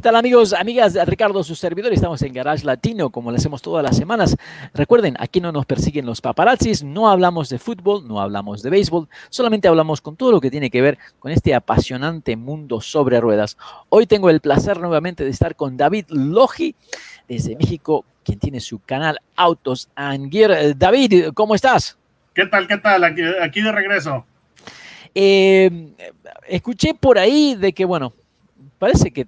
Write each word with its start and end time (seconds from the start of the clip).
¿Qué 0.00 0.04
tal 0.04 0.16
amigos, 0.16 0.54
amigas? 0.54 0.96
Ricardo, 1.06 1.44
su 1.44 1.54
servidor. 1.54 1.92
Estamos 1.92 2.22
en 2.22 2.32
Garage 2.32 2.64
Latino, 2.64 3.10
como 3.10 3.30
lo 3.30 3.36
hacemos 3.36 3.60
todas 3.60 3.84
las 3.84 3.98
semanas. 3.98 4.34
Recuerden, 4.72 5.14
aquí 5.18 5.42
no 5.42 5.52
nos 5.52 5.66
persiguen 5.66 6.06
los 6.06 6.22
paparazzis, 6.22 6.82
no 6.82 7.10
hablamos 7.10 7.50
de 7.50 7.58
fútbol, 7.58 8.08
no 8.08 8.18
hablamos 8.18 8.62
de 8.62 8.70
béisbol, 8.70 9.10
solamente 9.28 9.68
hablamos 9.68 10.00
con 10.00 10.16
todo 10.16 10.32
lo 10.32 10.40
que 10.40 10.50
tiene 10.50 10.70
que 10.70 10.80
ver 10.80 10.96
con 11.18 11.32
este 11.32 11.54
apasionante 11.54 12.34
mundo 12.34 12.80
sobre 12.80 13.20
ruedas. 13.20 13.58
Hoy 13.90 14.06
tengo 14.06 14.30
el 14.30 14.40
placer 14.40 14.80
nuevamente 14.80 15.22
de 15.22 15.28
estar 15.28 15.54
con 15.54 15.76
David 15.76 16.06
Logi 16.08 16.74
desde 17.28 17.54
México, 17.56 18.06
quien 18.24 18.38
tiene 18.38 18.60
su 18.60 18.78
canal 18.78 19.20
Autos 19.36 19.90
and 19.96 20.32
Gear. 20.32 20.52
Eh, 20.52 20.74
David, 20.74 21.26
¿cómo 21.34 21.54
estás? 21.54 21.98
¿Qué 22.32 22.46
tal? 22.46 22.66
¿Qué 22.66 22.78
tal? 22.78 23.04
Aquí, 23.04 23.20
aquí 23.42 23.60
de 23.60 23.70
regreso. 23.70 24.24
Eh, 25.14 25.92
escuché 26.48 26.94
por 26.94 27.18
ahí 27.18 27.54
de 27.54 27.74
que, 27.74 27.84
bueno, 27.84 28.14
parece 28.78 29.10
que 29.10 29.26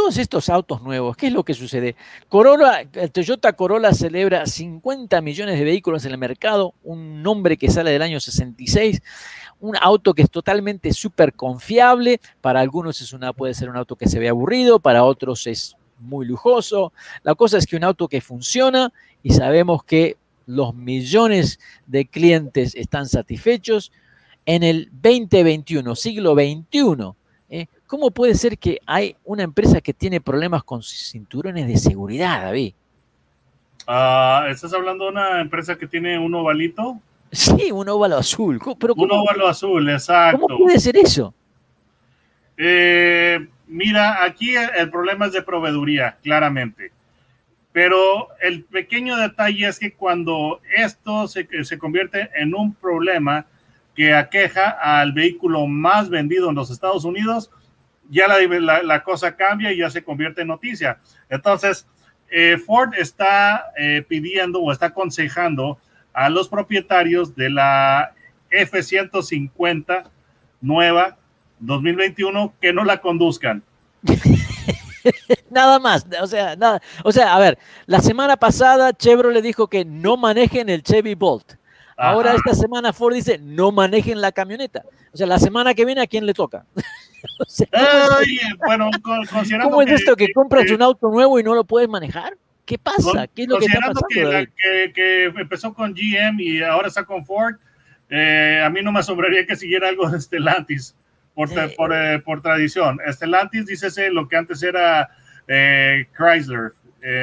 todos 0.00 0.16
estos 0.16 0.48
autos 0.48 0.80
nuevos, 0.80 1.14
¿qué 1.14 1.26
es 1.26 1.32
lo 1.34 1.44
que 1.44 1.52
sucede? 1.52 1.94
Corolla, 2.30 2.86
Toyota 3.12 3.52
Corolla 3.52 3.92
celebra 3.92 4.46
50 4.46 5.20
millones 5.20 5.58
de 5.58 5.64
vehículos 5.64 6.06
en 6.06 6.12
el 6.12 6.16
mercado, 6.16 6.72
un 6.82 7.22
nombre 7.22 7.58
que 7.58 7.68
sale 7.68 7.90
del 7.90 8.00
año 8.00 8.18
66, 8.18 9.02
un 9.60 9.76
auto 9.78 10.14
que 10.14 10.22
es 10.22 10.30
totalmente 10.30 10.94
súper 10.94 11.34
confiable, 11.34 12.18
para 12.40 12.60
algunos 12.60 13.02
es 13.02 13.12
una, 13.12 13.34
puede 13.34 13.52
ser 13.52 13.68
un 13.68 13.76
auto 13.76 13.94
que 13.94 14.08
se 14.08 14.18
ve 14.18 14.30
aburrido, 14.30 14.80
para 14.80 15.04
otros 15.04 15.46
es 15.46 15.76
muy 15.98 16.24
lujoso. 16.24 16.94
La 17.22 17.34
cosa 17.34 17.58
es 17.58 17.66
que 17.66 17.76
un 17.76 17.84
auto 17.84 18.08
que 18.08 18.22
funciona 18.22 18.94
y 19.22 19.34
sabemos 19.34 19.84
que 19.84 20.16
los 20.46 20.74
millones 20.74 21.60
de 21.86 22.06
clientes 22.06 22.74
están 22.74 23.06
satisfechos. 23.06 23.92
En 24.46 24.62
el 24.62 24.88
2021, 24.92 25.94
siglo 25.94 26.34
XXI, 26.34 27.68
¿Cómo 27.90 28.12
puede 28.12 28.36
ser 28.36 28.56
que 28.56 28.78
hay 28.86 29.16
una 29.24 29.42
empresa 29.42 29.80
que 29.80 29.92
tiene 29.92 30.20
problemas 30.20 30.62
con 30.62 30.80
cinturones 30.80 31.66
de 31.66 31.76
seguridad, 31.76 32.42
David? 32.44 32.72
Ah, 33.84 34.46
¿Estás 34.48 34.72
hablando 34.72 35.06
de 35.06 35.10
una 35.10 35.40
empresa 35.40 35.76
que 35.76 35.88
tiene 35.88 36.16
un 36.16 36.32
ovalito? 36.32 37.00
Sí, 37.32 37.72
un 37.72 37.88
óvalo 37.88 38.18
azul. 38.18 38.60
Pero 38.78 38.94
un 38.94 39.10
óvalo 39.10 39.48
azul, 39.48 39.90
exacto. 39.90 40.40
¿Cómo 40.40 40.58
puede 40.58 40.78
ser 40.78 40.96
eso? 40.98 41.34
Eh, 42.56 43.44
mira, 43.66 44.22
aquí 44.22 44.54
el 44.54 44.88
problema 44.88 45.26
es 45.26 45.32
de 45.32 45.42
proveeduría, 45.42 46.16
claramente. 46.22 46.92
Pero 47.72 48.28
el 48.40 48.62
pequeño 48.62 49.16
detalle 49.16 49.66
es 49.66 49.80
que 49.80 49.94
cuando 49.94 50.60
esto 50.76 51.26
se, 51.26 51.48
se 51.64 51.76
convierte 51.76 52.30
en 52.36 52.54
un 52.54 52.72
problema 52.72 53.46
que 53.96 54.14
aqueja 54.14 54.70
al 54.70 55.10
vehículo 55.12 55.66
más 55.66 56.08
vendido 56.08 56.50
en 56.50 56.54
los 56.54 56.70
Estados 56.70 57.04
Unidos, 57.04 57.50
ya 58.10 58.26
la, 58.28 59.02
cosa 59.02 59.36
cambia 59.36 59.72
y 59.72 59.78
ya 59.78 59.88
se 59.88 60.02
convierte 60.02 60.42
en 60.42 60.48
noticia. 60.48 60.98
Entonces, 61.28 61.86
eh, 62.30 62.58
Ford 62.58 62.92
está 62.98 63.72
eh, 63.78 64.04
pidiendo 64.06 64.60
o 64.60 64.72
está 64.72 64.86
aconsejando 64.86 65.78
a 66.12 66.28
los 66.28 66.48
propietarios 66.48 67.34
de 67.36 67.50
la 67.50 68.12
F-150 68.50 70.10
nueva 70.60 71.16
2021 71.60 72.54
que 72.60 72.72
no 72.72 72.84
la 72.84 73.00
conduzcan. 73.00 73.62
nada 75.50 75.78
más, 75.78 76.06
o 76.20 76.26
sea, 76.26 76.56
nada, 76.56 76.80
o 77.04 77.12
sea, 77.12 77.34
a 77.34 77.38
ver, 77.38 77.58
la 77.86 78.00
semana 78.00 78.36
pasada 78.36 78.92
Chevrolet 78.92 79.42
dijo 79.42 79.68
que 79.68 79.84
no 79.84 80.16
manejen 80.16 80.68
el 80.68 80.82
Chevy 80.82 81.14
Bolt. 81.14 81.54
Ahora 81.96 82.34
esta 82.34 82.54
semana 82.54 82.94
Ford 82.94 83.12
dice 83.12 83.38
no 83.38 83.72
manejen 83.72 84.22
la 84.22 84.32
camioneta. 84.32 84.84
O 85.12 85.16
sea, 85.18 85.26
la 85.26 85.38
semana 85.38 85.74
que 85.74 85.84
viene 85.84 86.00
a 86.00 86.06
quién 86.06 86.24
le 86.24 86.32
toca. 86.32 86.64
bueno, 88.66 88.90
¿Cómo 89.62 89.82
es 89.82 89.90
esto 89.92 90.16
que, 90.16 90.32
compras 90.32 90.70
un 90.70 90.82
auto 90.82 91.08
nuevo 91.08 91.38
y 91.38 91.42
no 91.42 91.54
lo 91.54 91.64
puedes 91.64 91.88
manejar? 91.88 92.36
¿Qué 92.64 92.78
pasa? 92.78 93.26
¿Qué 93.34 93.42
es 93.42 93.48
lo 93.48 93.58
que 93.58 93.66
está 93.66 93.80
pasando? 93.80 94.46
Que, 94.56 94.92
que, 94.94 95.24
empezó 95.24 95.74
con 95.74 95.92
GM 95.92 96.40
y 96.40 96.62
ahora 96.62 96.88
está 96.88 97.04
con 97.04 97.24
Ford, 97.26 97.56
eh, 98.08 98.60
a 98.64 98.70
mí 98.70 98.82
no 98.82 98.92
me 98.92 99.00
asombraría 99.00 99.46
que 99.46 99.56
siguiera 99.56 99.88
algo 99.88 100.08
de 100.08 100.20
Stellantis 100.20 100.94
por, 101.34 101.50
eh, 101.50 101.74
por, 101.76 101.92
eh, 101.92 102.18
por, 102.20 102.42
tradición. 102.42 102.98
Stellantis, 103.08 103.66
dícese 103.66 104.10
lo 104.10 104.28
que 104.28 104.36
antes 104.36 104.62
era 104.62 105.10
Chrysler. 105.46 106.72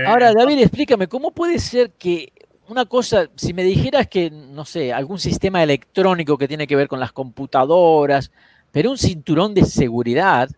ahora, 0.06 0.34
David, 0.34 0.60
explícame, 0.60 1.08
¿cómo 1.08 1.32
puede 1.32 1.60
ser 1.60 1.92
que 1.92 2.32
una 2.68 2.86
cosa, 2.86 3.28
si 3.36 3.54
me 3.54 3.64
dijeras 3.64 4.08
que, 4.08 4.30
no 4.30 4.66
sé, 4.66 4.92
algún 4.92 5.20
sistema 5.20 5.64
electrónico 5.64 6.38
que 6.38 6.48
tiene 6.48 6.68
que 6.68 6.76
ver 6.76 6.88
con 6.88 7.00
las 7.00 7.14
computadoras, 7.14 8.32
pero 8.78 8.92
un 8.92 8.98
cinturón 9.00 9.56
de 9.56 9.66
seguridad. 9.66 10.52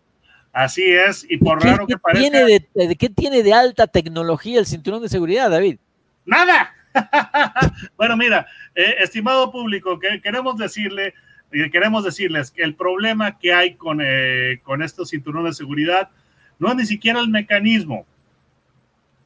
Así 0.52 0.84
es, 0.84 1.24
y 1.26 1.38
por 1.38 1.64
raro 1.64 1.86
que 1.86 1.96
parezca. 1.96 2.20
Tiene 2.30 2.66
de, 2.74 2.96
¿Qué 2.96 3.08
tiene 3.08 3.42
de 3.42 3.54
alta 3.54 3.86
tecnología 3.86 4.58
el 4.58 4.66
cinturón 4.66 5.00
de 5.00 5.08
seguridad, 5.08 5.48
David? 5.48 5.78
Nada. 6.26 6.70
bueno, 7.96 8.18
mira, 8.18 8.46
eh, 8.74 8.96
estimado 8.98 9.50
público, 9.50 9.98
que 9.98 10.20
queremos 10.20 10.58
decirle, 10.58 11.14
eh, 11.50 11.70
queremos 11.70 12.04
decirles 12.04 12.50
que 12.50 12.62
el 12.62 12.74
problema 12.74 13.38
que 13.38 13.54
hay 13.54 13.76
con, 13.76 14.00
eh, 14.02 14.60
con 14.64 14.82
estos 14.82 15.08
cinturones 15.08 15.52
de 15.52 15.64
seguridad 15.64 16.10
no 16.58 16.68
es 16.68 16.76
ni 16.76 16.84
siquiera 16.84 17.20
el 17.20 17.30
mecanismo, 17.30 18.04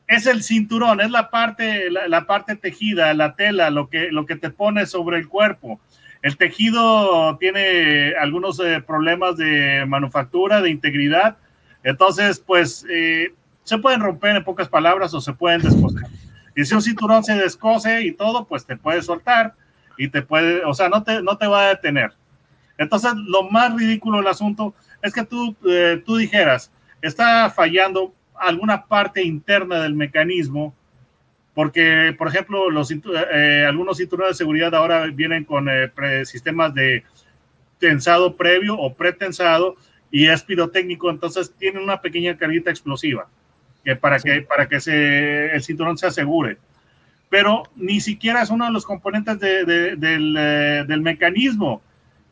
es 0.06 0.24
el 0.28 0.44
cinturón, 0.44 1.00
es 1.00 1.10
la 1.10 1.30
parte, 1.30 1.90
la, 1.90 2.26
parte 2.26 2.54
tejida, 2.54 3.12
la 3.12 3.34
tela, 3.34 3.70
lo 3.70 3.88
que, 3.88 4.12
lo 4.12 4.24
que 4.24 4.36
te 4.36 4.50
pone 4.50 4.86
sobre 4.86 5.18
el 5.18 5.26
cuerpo. 5.26 5.80
El 6.24 6.38
tejido 6.38 7.36
tiene 7.36 8.14
algunos 8.18 8.58
eh, 8.58 8.80
problemas 8.80 9.36
de 9.36 9.84
manufactura, 9.86 10.62
de 10.62 10.70
integridad. 10.70 11.36
Entonces, 11.82 12.40
pues, 12.40 12.86
eh, 12.88 13.34
se 13.62 13.76
pueden 13.76 14.00
romper 14.00 14.34
en 14.34 14.42
pocas 14.42 14.66
palabras 14.66 15.12
o 15.12 15.20
se 15.20 15.34
pueden 15.34 15.60
descoser. 15.60 16.06
Y 16.56 16.64
si 16.64 16.74
un 16.74 16.80
cinturón 16.80 17.24
se 17.24 17.34
descose 17.34 18.00
y 18.04 18.12
todo, 18.12 18.46
pues 18.46 18.64
te 18.64 18.74
puede 18.78 19.02
soltar 19.02 19.52
y 19.98 20.08
te 20.08 20.22
puede, 20.22 20.64
o 20.64 20.72
sea, 20.72 20.88
no 20.88 21.02
te, 21.02 21.22
no 21.22 21.36
te 21.36 21.46
va 21.46 21.64
a 21.64 21.68
detener. 21.68 22.14
Entonces, 22.78 23.12
lo 23.16 23.50
más 23.50 23.74
ridículo 23.74 24.16
del 24.16 24.28
asunto 24.28 24.74
es 25.02 25.12
que 25.12 25.26
tú, 25.26 25.54
eh, 25.68 26.02
tú 26.06 26.16
dijeras, 26.16 26.70
está 27.02 27.50
fallando 27.50 28.14
alguna 28.34 28.86
parte 28.86 29.22
interna 29.22 29.82
del 29.82 29.92
mecanismo 29.92 30.74
porque, 31.54 32.14
por 32.18 32.28
ejemplo, 32.28 32.68
los, 32.70 32.90
eh, 32.90 33.64
algunos 33.66 33.98
cinturones 33.98 34.34
de 34.34 34.38
seguridad 34.38 34.74
ahora 34.74 35.06
vienen 35.06 35.44
con 35.44 35.68
eh, 35.68 35.90
sistemas 36.24 36.74
de 36.74 37.04
tensado 37.78 38.34
previo 38.34 38.76
o 38.76 38.92
pretensado 38.94 39.76
y 40.10 40.26
es 40.26 40.42
pirotécnico, 40.42 41.10
entonces 41.10 41.52
tienen 41.58 41.82
una 41.82 42.00
pequeña 42.00 42.36
carguita 42.36 42.70
explosiva 42.70 43.28
que 43.84 43.94
para, 43.96 44.18
que, 44.18 44.42
para 44.42 44.68
que 44.68 44.80
se, 44.80 45.54
el 45.54 45.62
cinturón 45.62 45.98
se 45.98 46.06
asegure. 46.06 46.56
Pero 47.28 47.64
ni 47.76 48.00
siquiera 48.00 48.42
es 48.42 48.50
uno 48.50 48.64
de 48.64 48.72
los 48.72 48.84
componentes 48.84 49.38
del, 49.38 50.36
eh, 50.38 50.84
del, 50.86 51.00
mecanismo. 51.02 51.82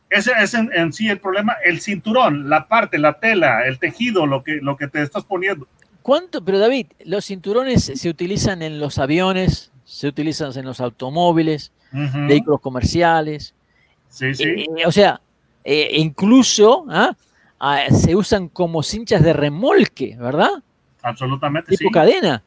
Ese 0.09 0.33
es 0.41 0.55
en, 0.55 0.71
en, 0.73 0.93
sí 0.93 1.09
el 1.09 1.19
problema, 1.19 1.57
el 1.65 1.81
cinturón, 1.81 2.49
la 2.49 2.69
parte, 2.69 2.99
la 2.99 3.15
tela, 3.15 3.67
el 3.67 3.79
tejido, 3.79 4.27
lo 4.27 4.43
que, 4.43 4.61
lo 4.63 4.77
que 4.77 4.89
te 4.89 5.03
estás 5.03 5.25
poniendo. 5.25 5.67
¿Cuánto? 6.03 6.45
Pero 6.45 6.59
David, 6.59 6.87
los 7.05 7.27
cinturones 7.27 7.85
se 7.95 8.09
utilizan 8.09 8.63
en 8.63 8.79
los 8.79 8.99
aviones, 8.99 9.71
se 9.85 10.09
utilizan 10.09 10.57
en 10.57 10.65
los 10.65 10.81
automóviles, 10.81 11.73
vehículos 11.93 12.61
comerciales. 12.61 13.55
Sí, 14.09 14.35
sí. 14.35 14.45
Eh, 14.45 14.87
o 14.87 14.93
sea, 14.93 15.21
eh, 15.65 15.91
incluso 15.97 16.85
¿ah? 16.89 17.15
Ah, 17.65 17.87
se 17.93 18.17
usan 18.17 18.49
como 18.49 18.83
cinchas 18.83 19.23
de 19.23 19.33
remolque, 19.33 20.17
¿verdad? 20.19 20.51
Absolutamente, 21.01 21.77
tipo 21.77 21.93
cadena. 21.93 22.43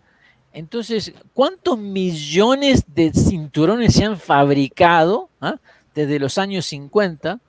Entonces, 0.52 1.14
¿cuántos 1.34 1.78
millones 1.78 2.84
de 2.94 3.14
cinturones 3.14 3.94
se 3.94 4.04
han 4.04 4.18
fabricado 4.18 5.30
ah, 5.40 5.56
desde 5.94 6.20
los 6.20 6.38
años 6.38 6.66
50 6.66 7.40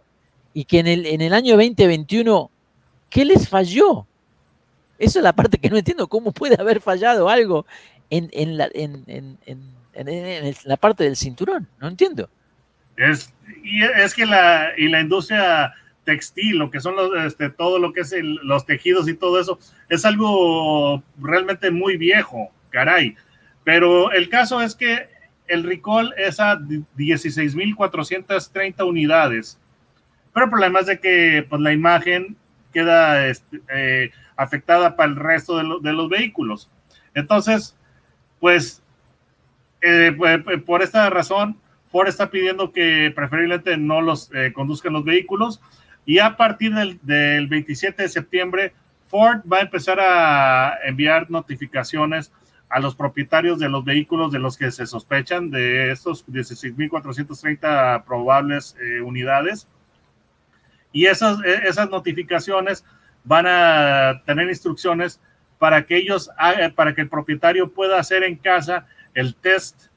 y 0.55 0.65
que 0.65 0.79
en 0.79 0.87
el, 0.87 1.07
en 1.07 1.21
el 1.23 1.35
año 1.35 1.57
2021, 1.57 2.51
¿qué 3.11 3.25
les 3.25 3.49
falló? 3.49 4.07
Esa 4.99 5.19
es 5.19 5.23
la 5.23 5.35
parte 5.35 5.59
que 5.59 5.71
no 5.71 5.77
entiendo, 5.77 6.09
¿cómo 6.09 6.33
puede 6.33 6.61
haber 6.61 6.81
fallado 6.81 7.29
algo 7.29 7.67
en, 8.11 8.29
en, 8.33 8.57
la, 8.57 8.69
en, 8.73 9.05
en 9.07 9.39
la, 10.65 10.77
parte 10.77 11.05
del 11.05 11.17
cinturón? 11.17 11.69
No 11.81 11.89
entiendo. 11.89 12.29
Es, 12.97 13.33
y 13.63 13.83
es 13.83 14.15
que 14.15 14.27
la, 14.27 14.73
y 14.77 14.89
la 14.89 15.01
industria 15.01 15.75
textil, 16.05 16.59
lo 16.59 16.71
que 16.71 16.81
son 16.81 16.95
este, 17.27 17.51
todo 17.51 17.79
lo 17.79 17.93
que 17.93 18.01
es 18.01 18.15
los 18.21 18.65
tejidos 18.65 19.09
y 19.09 19.15
todo 19.15 19.41
eso, 19.41 19.59
es 19.89 20.05
algo 20.05 21.03
realmente 21.19 21.71
muy 21.71 21.97
viejo, 21.97 22.51
caray. 22.71 23.17
Pero 23.65 24.13
el 24.13 24.29
caso 24.29 24.63
es 24.63 24.75
que 24.75 25.09
el 25.49 25.65
recall 25.65 26.15
es 26.17 26.41
a 26.41 26.59
16.430 26.59 28.87
unidades. 28.87 29.59
Pero 30.33 30.45
el 30.45 30.51
problema 30.51 30.81
es 30.81 30.87
de 30.87 31.01
que 31.01 31.45
pues, 31.49 31.61
la 31.61 31.73
imagen 31.73 32.37
queda 32.77 33.27
este, 33.29 33.63
eh, 33.73 34.11
afectada 34.37 34.97
para 34.97 35.09
el 35.09 35.17
resto 35.17 35.57
de, 35.81 35.93
los 35.95 36.09
vehículos. 36.11 36.69
Entonces, 37.15 37.75
pues, 38.39 38.83
eh, 39.81 40.15
pues, 40.15 40.63
por 40.67 40.83
esta 40.83 41.09
razón, 41.09 41.57
Ford 41.91 42.09
está 42.09 42.31
pidiendo 42.31 42.71
que 42.71 43.11
preferiblemente 43.17 43.79
no 43.79 44.03
los 44.03 44.31
eh, 44.35 44.53
conduzcan 44.53 44.93
los 44.93 45.05
vehículos 45.05 45.63
y 46.05 46.19
a 46.19 46.37
partir 46.37 46.75
del, 46.75 47.47
27 47.47 48.03
de 48.03 48.09
septiembre, 48.11 48.75
Ford 49.09 49.41
va 49.51 49.59
a 49.59 49.63
empezar 49.63 49.99
a 50.01 50.79
enviar 50.85 51.31
notificaciones 51.31 52.31
a 52.69 52.81
los 52.81 52.95
propietarios 52.95 53.59
de 53.59 53.71
los 53.71 53.85
vehículos 53.87 54.31
de 54.31 54.39
los 54.39 54.59
que 54.59 54.71
se 54.71 54.87
sospechan 54.87 55.51
de 55.51 55.93
estos 55.93 56.27
16.430 56.27 58.05
probables 58.05 58.77
eh, 58.83 59.01
unidades. 59.01 59.67
Y 60.97 61.05
esas, 61.05 61.39
e, 61.45 61.69
esas 61.69 61.91
notificaciones 61.91 62.83
van 63.23 63.45
a 63.47 64.23
tener 64.25 64.49
instrucciones 64.49 65.21
para 65.59 65.85
que 65.85 65.99
ellos, 65.99 66.31
para 66.75 66.95
que 66.95 67.03
el 67.03 67.11
propietario 67.11 67.71
pueda 67.71 68.01
hacer 68.01 68.25
en 68.25 68.35
casa 68.37 68.87
el 69.13 69.35
test 69.35 69.89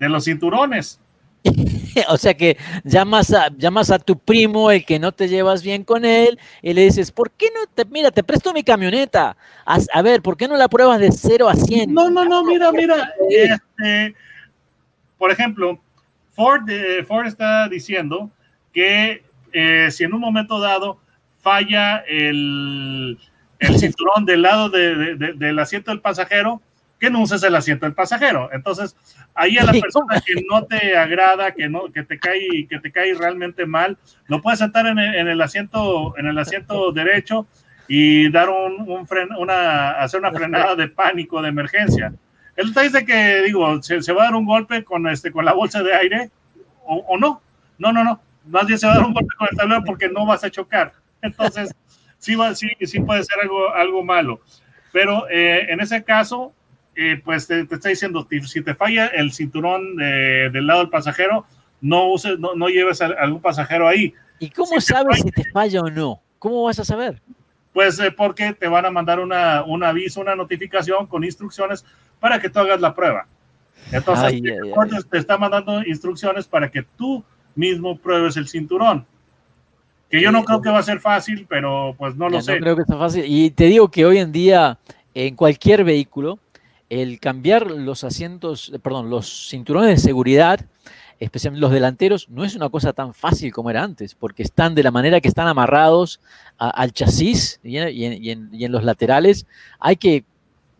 de 0.00 0.08
los 0.08 0.24
cinturones. 0.24 1.00
o 2.08 2.16
sea 2.16 2.34
que 2.34 2.56
llamas 2.82 3.32
a, 3.32 3.50
llamas 3.56 3.92
a 3.92 4.00
tu 4.00 4.18
primo, 4.18 4.72
el 4.72 4.84
que 4.84 4.98
no 4.98 5.12
te 5.12 5.28
llevas 5.28 5.62
bien 5.62 5.84
con 5.84 6.04
él, 6.04 6.40
y 6.60 6.74
le 6.74 6.82
dices, 6.82 7.12
¿por 7.12 7.30
qué 7.30 7.46
no 7.54 7.66
te, 7.72 7.84
mira, 7.84 8.10
te 8.10 8.24
presto 8.24 8.52
mi 8.52 8.64
camioneta? 8.64 9.36
A, 9.64 10.02
ver, 10.02 10.22
¿por 10.22 10.36
qué 10.36 10.48
no 10.48 10.56
la 10.56 10.66
pruebas 10.66 10.98
de 10.98 11.12
0 11.12 11.48
a 11.48 11.54
100? 11.54 11.94
No, 11.94 12.10
no, 12.10 12.24
no, 12.24 12.42
mira, 12.42 12.72
mira. 12.72 13.14
Este, 13.30 14.12
por 15.16 15.30
ejemplo, 15.30 15.78
Ford, 16.32 16.68
eh, 16.68 17.04
Ford 17.04 17.28
está 17.28 17.68
diciendo 17.68 18.28
que 18.72 19.27
eh, 19.52 19.90
si 19.90 20.04
en 20.04 20.14
un 20.14 20.20
momento 20.20 20.60
dado 20.60 20.98
falla 21.40 21.98
el, 22.08 23.18
el 23.58 23.78
cinturón 23.78 24.24
del 24.24 24.42
lado 24.42 24.68
del 24.68 25.58
asiento 25.58 25.90
del 25.90 26.00
pasajero, 26.00 26.60
que 26.98 27.10
no 27.10 27.22
uses 27.22 27.42
el 27.42 27.54
asiento 27.54 27.86
del 27.86 27.94
pasajero. 27.94 28.50
Entonces, 28.52 28.96
ahí 29.34 29.56
a 29.56 29.64
la 29.64 29.72
persona 29.72 30.20
que 30.20 30.34
no 30.50 30.64
te 30.64 30.96
agrada, 30.96 31.52
que 31.52 31.68
no, 31.68 31.84
que 31.92 32.02
te 32.02 32.18
cae, 32.18 32.66
que 32.68 32.80
te 32.80 32.90
cae 32.90 33.14
realmente 33.14 33.66
mal, 33.66 33.96
lo 34.26 34.42
puedes 34.42 34.58
sentar 34.58 34.86
en 34.86 34.98
el, 34.98 35.40
asiento, 35.40 36.16
en 36.18 36.26
el 36.26 36.38
asiento 36.38 36.90
derecho 36.92 37.46
y 37.86 38.30
dar 38.30 38.48
un, 38.50 38.80
un 38.80 39.08
una, 39.38 39.92
hacer 39.92 40.20
una 40.20 40.32
frenada 40.32 40.74
de 40.74 40.88
pánico, 40.88 41.40
de 41.40 41.48
emergencia. 41.48 42.12
Él 42.56 42.74
te 42.74 42.82
dice 42.82 43.04
que, 43.04 43.42
digo, 43.42 43.80
se, 43.82 44.12
va 44.12 44.22
a 44.22 44.24
dar 44.26 44.34
un 44.34 44.44
golpe 44.44 44.82
con 44.82 45.06
este, 45.06 45.30
con 45.30 45.44
la 45.44 45.52
bolsa 45.52 45.82
de 45.82 45.94
aire, 45.94 46.30
o, 46.84 47.16
no. 47.16 47.40
No, 47.78 47.92
no, 47.92 48.02
no. 48.02 48.20
Más 48.48 48.66
bien 48.66 48.78
se 48.78 48.86
va 48.86 48.94
a 48.94 48.96
dar 48.96 49.06
un 49.06 49.14
golpe 49.14 49.34
con 49.36 49.48
el 49.50 49.56
tablero 49.56 49.84
porque 49.84 50.08
no 50.08 50.26
vas 50.26 50.44
a 50.44 50.50
chocar. 50.50 50.92
Entonces, 51.22 51.74
sí, 52.18 52.34
va, 52.34 52.54
sí, 52.54 52.68
sí 52.82 53.00
puede 53.00 53.24
ser 53.24 53.38
algo, 53.42 53.72
algo 53.74 54.04
malo. 54.04 54.40
Pero 54.92 55.28
eh, 55.28 55.66
en 55.70 55.80
ese 55.80 56.02
caso, 56.02 56.52
eh, 56.96 57.20
pues 57.24 57.46
te, 57.46 57.60
está 57.60 57.88
diciendo, 57.88 58.26
si 58.46 58.62
te 58.62 58.74
falla 58.74 59.06
el 59.06 59.32
cinturón 59.32 59.96
del 59.96 60.66
lado 60.66 60.80
del 60.80 60.90
pasajero, 60.90 61.46
no, 61.80 62.08
uses, 62.08 62.38
no, 62.38 62.68
lleves 62.68 63.00
a, 63.00 63.06
algún 63.06 63.40
pasajero 63.40 63.86
ahí. 63.86 64.14
¿Y 64.38 64.50
cómo 64.50 64.80
sabes 64.80 65.20
si 65.20 65.30
te 65.30 65.44
falla 65.52 65.80
o 65.80 65.90
no? 65.90 66.20
¿Cómo 66.38 66.64
vas 66.64 66.78
a 66.78 66.84
saber? 66.84 67.20
Pues 67.72 67.98
eh, 68.00 68.10
porque 68.10 68.52
te 68.52 68.66
van 68.66 68.86
a 68.86 68.90
mandar 68.90 69.20
una, 69.20 69.62
un 69.62 69.84
aviso, 69.84 70.20
una 70.20 70.34
notificación 70.34 71.06
con 71.06 71.24
instrucciones 71.24 71.84
para 72.18 72.40
que 72.40 72.48
tú 72.48 72.58
hagas 72.60 72.80
la 72.80 72.94
prueba. 72.94 73.26
Entonces, 73.92 74.42
te 75.10 75.18
está 75.18 75.38
mandando 75.38 75.82
instrucciones 75.82 76.46
para 76.46 76.70
que 76.70 76.82
tú 76.82 77.24
mismo 77.58 77.98
pruebes 77.98 78.36
el 78.36 78.48
cinturón. 78.48 79.04
Que 80.08 80.22
yo 80.22 80.32
no 80.32 80.44
creo 80.44 80.62
que 80.62 80.70
va 80.70 80.78
a 80.78 80.82
ser 80.82 81.00
fácil, 81.00 81.46
pero 81.48 81.94
pues 81.98 82.16
no 82.16 82.30
lo 82.30 82.40
sé. 82.40 82.54
No 82.54 82.60
creo 82.60 82.76
que 82.76 82.84
sea 82.84 82.96
fácil. 82.96 83.24
Y 83.26 83.50
te 83.50 83.64
digo 83.64 83.90
que 83.90 84.06
hoy 84.06 84.18
en 84.18 84.32
día, 84.32 84.78
en 85.12 85.36
cualquier 85.36 85.84
vehículo, 85.84 86.38
el 86.88 87.20
cambiar 87.20 87.70
los 87.70 88.04
asientos, 88.04 88.72
perdón, 88.82 89.10
los 89.10 89.48
cinturones 89.50 89.90
de 89.90 89.98
seguridad, 89.98 90.64
especialmente 91.20 91.60
los 91.60 91.72
delanteros, 91.72 92.28
no 92.30 92.44
es 92.44 92.54
una 92.54 92.68
cosa 92.70 92.92
tan 92.92 93.12
fácil 93.12 93.52
como 93.52 93.70
era 93.70 93.82
antes, 93.82 94.14
porque 94.14 94.42
están 94.42 94.74
de 94.74 94.82
la 94.82 94.90
manera 94.90 95.20
que 95.20 95.28
están 95.28 95.48
amarrados 95.48 96.20
al 96.56 96.92
chasis 96.92 97.60
y 97.62 97.76
en, 97.76 98.72
los 98.72 98.84
laterales. 98.84 99.46
Hay 99.78 99.96
que, 99.96 100.24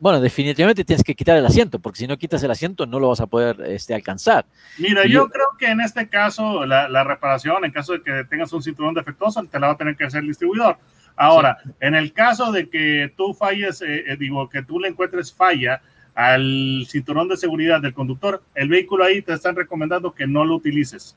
bueno, 0.01 0.21
definitivamente 0.21 0.85
tienes 0.85 1.03
que 1.03 1.15
quitar 1.15 1.37
el 1.37 1.47
asiento, 1.47 1.79
porque 1.79 1.99
si 1.99 2.07
no 2.07 2.17
quitas 2.17 2.43
el 2.43 2.51
asiento 2.51 2.87
no 2.87 3.01
lo 3.01 3.09
vas 3.09 3.21
a 3.21 3.27
poder 3.27 3.61
este, 3.67 3.95
alcanzar. 3.95 4.47
Mira, 4.79 5.07
yo, 5.07 5.29
creo 5.29 5.49
que 5.59 5.67
en 5.67 5.81
este 5.81 6.09
caso 6.09 6.65
la, 6.65 7.05
reparación, 7.05 7.65
en 7.65 7.73
caso 7.73 7.95
de 7.95 8.03
que 8.03 8.25
tengas 8.25 8.53
un 8.53 8.63
cinturón 8.63 8.95
defectuoso, 8.95 9.43
te 9.45 9.59
la 9.59 9.69
va 9.69 9.73
a 9.73 9.77
tener 9.77 9.97
que 9.97 10.05
hacer 10.05 10.21
el 10.21 10.29
distribuidor. 10.29 10.79
Ahora, 11.17 11.59
en 11.81 11.97
el 11.97 12.13
caso 12.13 12.53
de 12.53 12.69
que 12.69 13.13
tú 13.17 13.35
falles, 13.35 13.83
eh, 13.83 14.05
eh, 14.07 14.17
digo, 14.17 14.49
que 14.49 14.63
tú 14.63 14.79
le 14.79 14.89
encuentres 14.89 15.33
falla, 15.33 15.83
al 16.15 16.85
cinturón 16.89 17.29
de 17.29 17.37
seguridad 17.37 17.81
del 17.81 17.95
conductor, 17.95 18.43
el 18.55 18.69
vehículo 18.69 19.05
ahí 19.05 19.23
te 19.23 19.33
están 19.33 19.55
recomendando 19.55 20.13
que 20.13 20.27
no 20.27 20.45
lo 20.45 20.57
utilices. 20.57 21.17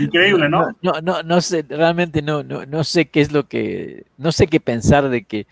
Increíble, 0.00 0.48
¿no? 0.48 0.76
No, 0.82 0.92
no, 1.02 1.22
no, 1.22 1.40
sé, 1.40 1.64
realmente 1.68 2.22
no, 2.22 2.42
no, 2.42 2.66
no 2.66 2.84
sé 2.84 3.06
qué 3.06 3.20
es 3.20 3.32
lo 3.32 3.48
que, 3.48 4.04
no 4.18 4.32
sé 4.32 4.46
qué 4.46 4.60
pensar 4.60 5.08
de 5.08 5.24
que, 5.24 5.46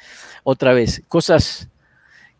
otra 0.44 0.72
vez, 0.72 1.02
cosas 1.08 1.68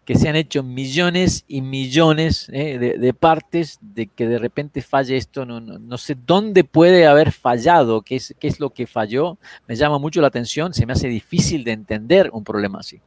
que 0.05 0.17
se 0.17 0.29
han 0.29 0.37
hecho 0.37 0.63
millones 0.63 1.45
y 1.47 1.63
millones 1.63 2.49
eh, 2.53 2.79
de, 2.79 3.15
partes, 3.15 3.79
de 3.81 4.09
que 4.09 4.27
de 4.27 4.39
repente 4.39 4.83
falle 4.83 5.17
esto, 5.17 5.47
no, 5.47 5.61
no, 5.61 5.79
no, 5.79 5.99
sé 5.99 6.17
dónde 6.27 6.65
puede 6.65 7.07
haber 7.07 7.31
fallado, 7.31 8.03
qué 8.03 8.17
es, 8.17 8.35
qué 8.41 8.49
es 8.49 8.59
lo 8.59 8.71
que 8.71 8.89
falló, 8.89 9.39
me 9.69 9.77
llama 9.77 9.99
mucho 9.99 10.21
la 10.21 10.27
atención, 10.27 10.75
se 10.75 10.87
me 10.87 10.93
hace 10.93 11.09
difícil 11.09 11.63
de 11.63 11.73
entender 11.73 12.31
un 12.33 12.43
problema 12.43 12.81
así. 12.81 13.01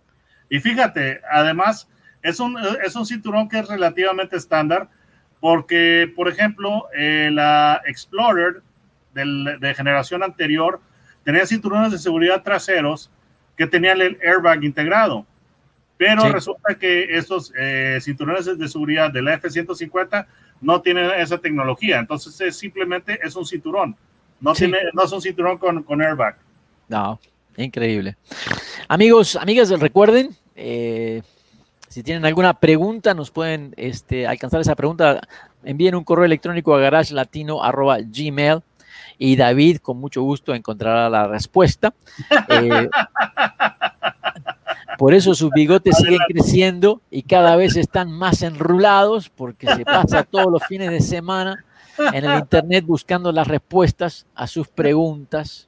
Y 0.50 0.60
fíjate, 0.60 1.20
además, 1.30 1.90
es 2.22 2.40
un, 2.40 2.58
es 2.84 2.96
un 2.96 3.06
cinturón 3.06 3.50
que 3.50 3.60
es 3.60 3.68
relativamente 3.68 4.38
estándar, 4.38 4.90
porque, 5.42 6.12
por 6.16 6.30
ejemplo, 6.30 6.88
eh, 6.98 7.30
la 7.32 7.82
Explorer 7.86 8.64
del, 9.16 9.58
de 9.60 9.74
generación 9.74 10.22
anterior 10.22 10.80
tenía 11.24 11.48
cinturones 11.48 11.92
de 11.92 11.98
seguridad 11.98 12.44
traseros 12.44 13.10
que 13.58 13.66
tenían 13.66 14.00
el 14.00 14.20
airbag 14.24 14.64
integrado. 14.64 15.26
Pero 15.98 16.30
resulta 16.30 16.76
que 16.76 17.18
estos 17.18 17.52
eh, 17.58 17.98
cinturones 18.02 18.46
de 18.46 18.68
seguridad 18.68 19.12
de 19.12 19.24
la 19.24 19.34
F-150 19.36 20.28
no 20.62 20.82
tienen 20.82 21.10
esa 21.18 21.40
tecnología. 21.40 22.00
Entonces, 22.00 22.40
es, 22.42 22.58
simplemente 22.58 23.18
es 23.24 23.36
un 23.36 23.46
cinturón. 23.46 23.96
No, 24.40 24.54
tiene, 24.54 24.78
no 24.94 25.04
es 25.04 25.12
un 25.12 25.22
cinturón 25.22 25.58
con, 25.58 25.82
con 25.84 26.02
airbag. 26.02 26.36
No, 26.90 27.18
Increíble. 27.58 28.18
Amigos, 28.88 29.36
amigas, 29.36 29.70
recuerden, 29.80 30.36
eh, 30.56 31.22
si 31.88 32.04
tienen 32.04 32.26
alguna 32.26 32.54
pregunta, 32.60 33.14
nos 33.14 33.32
pueden 33.32 33.74
este, 33.78 34.28
alcanzar 34.28 34.62
esa 34.62 34.76
pregunta. 34.76 35.22
Envíen 35.64 35.96
un 35.96 36.04
correo 36.04 36.26
electrónico 36.26 36.76
a 36.76 36.80
garagelatino.gmail 36.80 38.62
y 39.18 39.36
David, 39.36 39.78
con 39.78 39.98
mucho 39.98 40.22
gusto, 40.22 40.54
encontrará 40.54 41.10
la 41.10 41.28
respuesta. 41.28 41.94
Eh, 42.50 42.90
por 44.98 45.14
eso 45.14 45.36
sus 45.36 45.52
bigotes 45.52 45.98
siguen 45.98 46.20
creciendo 46.28 47.02
y 47.10 47.24
cada 47.24 47.56
vez 47.56 47.76
están 47.76 48.12
más 48.12 48.42
enrulados 48.42 49.30
porque 49.30 49.68
se 49.68 49.84
pasa 49.84 50.24
todos 50.24 50.52
los 50.52 50.64
fines 50.68 50.90
de 50.90 51.02
semana 51.02 51.66
en 51.98 52.26
el 52.26 52.40
internet 52.40 52.86
buscando 52.86 53.32
las 53.32 53.48
respuestas 53.48 54.26
a 54.36 54.48
sus 54.48 54.68
preguntas. 54.68 55.68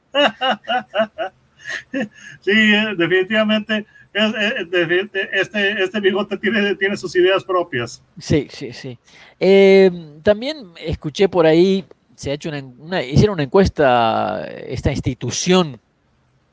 sí, 2.42 2.52
eh, 2.52 2.96
definitivamente. 2.98 3.86
este, 4.14 5.84
este 5.84 6.00
bigote 6.00 6.38
tiene, 6.38 6.76
tiene 6.76 6.98
sus 6.98 7.16
ideas 7.16 7.44
propias. 7.44 8.02
Sí, 8.18 8.48
sí, 8.50 8.74
sí. 8.74 8.98
Eh, 9.40 9.92
también 10.24 10.72
escuché 10.80 11.30
por 11.30 11.46
ahí, 11.46 11.86
se 12.18 12.32
ha 12.32 12.34
hecho 12.34 12.50
una, 12.50 13.04
hicieron 13.04 13.36
una 13.36 13.44
encuesta, 13.44 14.44
esta 14.48 14.92
institución 14.92 15.80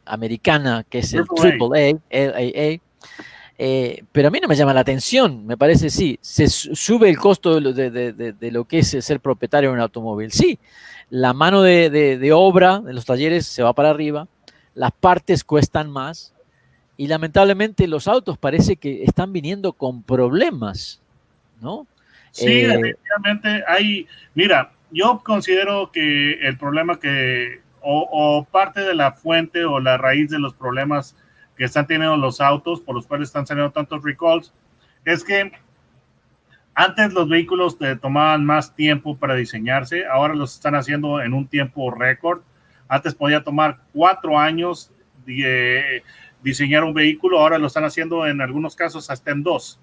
americana 0.05 0.85
que 0.89 0.99
es 0.99 1.15
el 1.15 1.23
AAA, 1.23 2.81
Eh, 3.57 4.03
pero 4.11 4.27
a 4.27 4.31
mí 4.33 4.41
no 4.41 4.49
me 4.49 4.57
llama 4.57 4.75
la 4.75 4.81
atención, 4.81 5.47
me 5.47 5.57
parece 5.57 5.89
sí, 5.89 6.19
se 6.21 6.49
sube 6.49 7.09
el 7.09 7.17
costo 7.17 7.55
de 7.55 8.51
lo, 8.51 8.65
que 8.65 8.81
es 8.81 8.89
ser 8.89 9.21
propietario 9.21 9.71
de 9.71 9.75
un 9.77 9.81
automóvil. 9.81 10.33
Sí, 10.33 10.59
la 11.09 11.33
mano 11.33 11.63
de, 11.63 12.31
obra 12.35 12.81
de 12.81 12.93
los 12.93 13.07
talleres 13.07 13.47
se 13.47 13.63
va 13.63 13.73
para 13.73 13.91
arriba, 13.91 14.27
las 14.75 14.91
partes 14.91 15.45
cuestan 15.45 15.89
más 15.89 16.35
y 16.97 17.07
lamentablemente 17.07 17.87
los 17.87 18.07
autos 18.09 18.37
parece 18.37 18.77
que 18.77 19.05
están 19.05 19.33
viniendo 19.33 19.73
con 19.73 20.03
problemas, 20.03 21.01
¿no? 21.63 21.87
Sí, 22.33 22.47
eh, 22.47 22.67
definitivamente 22.67 23.65
hay, 23.69 24.09
mira, 24.35 24.73
yo 24.95 25.23
considero 25.25 25.91
que 25.93 26.35
el 26.35 26.57
problema 26.57 26.99
que, 26.99 27.61
o 27.83 28.47
parte 28.51 28.81
de 28.81 28.95
la 28.95 29.13
fuente 29.13 29.65
o 29.65 29.81
la 29.81 29.99
raíz 29.99 30.31
de 30.31 30.39
los 30.39 30.55
problemas 30.55 31.17
que 31.57 31.65
están 31.65 31.87
teniendo 31.87 32.17
los 32.17 32.41
autos 32.41 32.81
por 32.81 32.95
los 32.95 33.07
cuales 33.07 33.29
están 33.29 33.47
saliendo 33.47 33.73
tantos 33.73 34.03
recalls, 34.03 34.53
es 35.05 35.23
que 35.23 35.53
antes 36.75 37.13
los 37.13 37.29
vehículos 37.29 37.79
te 37.79 37.95
tomaban 37.97 38.45
más 38.45 38.75
tiempo 38.75 39.17
para 39.17 39.35
diseñarse, 39.35 40.07
ahora 40.07 40.35
los 40.35 40.55
están 40.55 40.75
haciendo 40.75 41.21
en 41.21 41.35
un 41.35 41.47
tiempo 41.47 41.91
récord. 41.91 42.43
Antes 42.89 43.15
podía 43.15 43.45
tomar 43.45 43.79
cuatro 43.93 44.39
años 44.39 44.91
diseñar 46.43 46.85
un 46.85 46.95
vehículo, 46.95 47.39
ahora 47.39 47.59
lo 47.59 47.67
están 47.67 47.85
haciendo 47.85 48.27
en 48.27 48.41
algunos 48.41 48.77
casos 48.77 49.11
hasta 49.11 49.31
en 49.31 49.43
dos. 49.43 49.81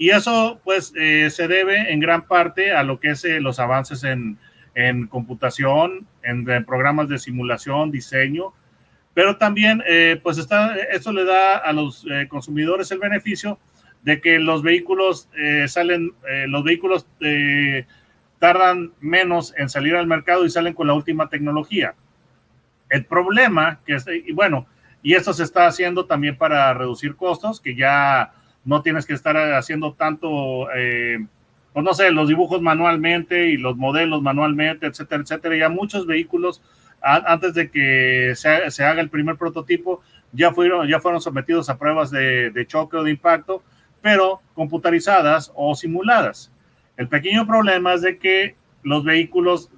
Y 0.00 0.08
eso 0.12 0.58
pues 0.64 0.94
eh, 0.96 1.28
se 1.28 1.46
debe 1.46 1.92
en 1.92 2.00
gran 2.00 2.22
parte 2.22 2.72
a 2.72 2.82
lo 2.82 2.98
que 2.98 3.10
es 3.10 3.22
eh, 3.26 3.38
los 3.38 3.60
avances 3.60 4.02
en, 4.02 4.38
en 4.74 5.06
computación, 5.06 6.06
en, 6.22 6.46
programas 6.64 7.10
de 7.10 7.18
simulación, 7.18 7.90
diseño, 7.90 8.54
pero 9.12 9.36
también, 9.36 9.82
eh, 9.86 10.18
pues 10.22 10.38
está, 10.38 10.74
eso 10.74 11.12
le 11.12 11.26
da 11.26 11.58
a 11.58 11.74
los 11.74 12.06
consumidores 12.30 12.90
el 12.92 12.98
beneficio 12.98 13.58
de 14.00 14.22
que 14.22 14.38
los 14.38 14.62
vehículos 14.62 15.28
eh, 15.36 15.68
salen, 15.68 16.14
los 16.46 16.64
vehículos 16.64 17.06
tardan 18.38 18.92
menos 19.00 19.52
en 19.58 19.68
salir 19.68 19.96
al 19.96 20.06
mercado 20.06 20.46
y 20.46 20.50
salen 20.50 20.72
con 20.72 20.86
la 20.86 20.94
última 20.94 21.28
tecnología. 21.28 21.92
El 22.88 23.04
problema, 23.04 23.80
que 23.84 23.96
es, 23.96 24.06
y 24.08 24.32
bueno, 24.32 24.66
y 25.02 25.12
esto 25.12 25.34
se 25.34 25.44
está 25.44 25.66
haciendo 25.66 26.06
también 26.06 26.38
para 26.38 26.72
reducir 26.72 27.16
costos, 27.16 27.60
que 27.60 27.76
ya 27.76 28.32
no 28.64 28.82
tienes 28.82 29.06
que 29.06 29.14
estar 29.14 29.36
haciendo 29.54 29.94
tanto, 29.94 30.68
pues 31.72 31.84
no 31.84 31.94
sé, 31.94 32.10
los 32.10 32.28
dibujos 32.28 32.60
manualmente 32.60 33.48
y 33.48 33.56
los 33.56 33.76
modelos 33.76 34.22
manualmente, 34.22 34.86
etcétera, 34.86 35.22
etcétera. 35.22 35.56
Ya 35.56 35.68
muchos 35.68 36.06
vehículos 36.06 36.62
antes 37.02 37.54
de 37.54 37.70
que 37.70 38.34
se, 38.36 38.84
haga 38.84 39.00
el 39.00 39.08
primer 39.08 39.36
prototipo, 39.36 40.02
ya 40.32 40.52
fueron, 40.52 40.86
ya 40.88 41.00
fueron 41.00 41.20
sometidos 41.20 41.70
a 41.70 41.78
pruebas 41.78 42.10
de, 42.10 42.64
choque 42.66 42.96
o 42.96 43.02
de 43.02 43.10
impacto, 43.10 43.62
pero 44.00 44.40
computarizadas 44.54 45.50
o 45.54 45.74
simuladas. 45.74 46.52
El 46.96 47.08
pequeño 47.08 47.46
problema 47.46 47.94
es 47.94 48.02
de 48.02 48.18
que 48.18 48.54
los 48.82 49.04
vehículos 49.04 49.70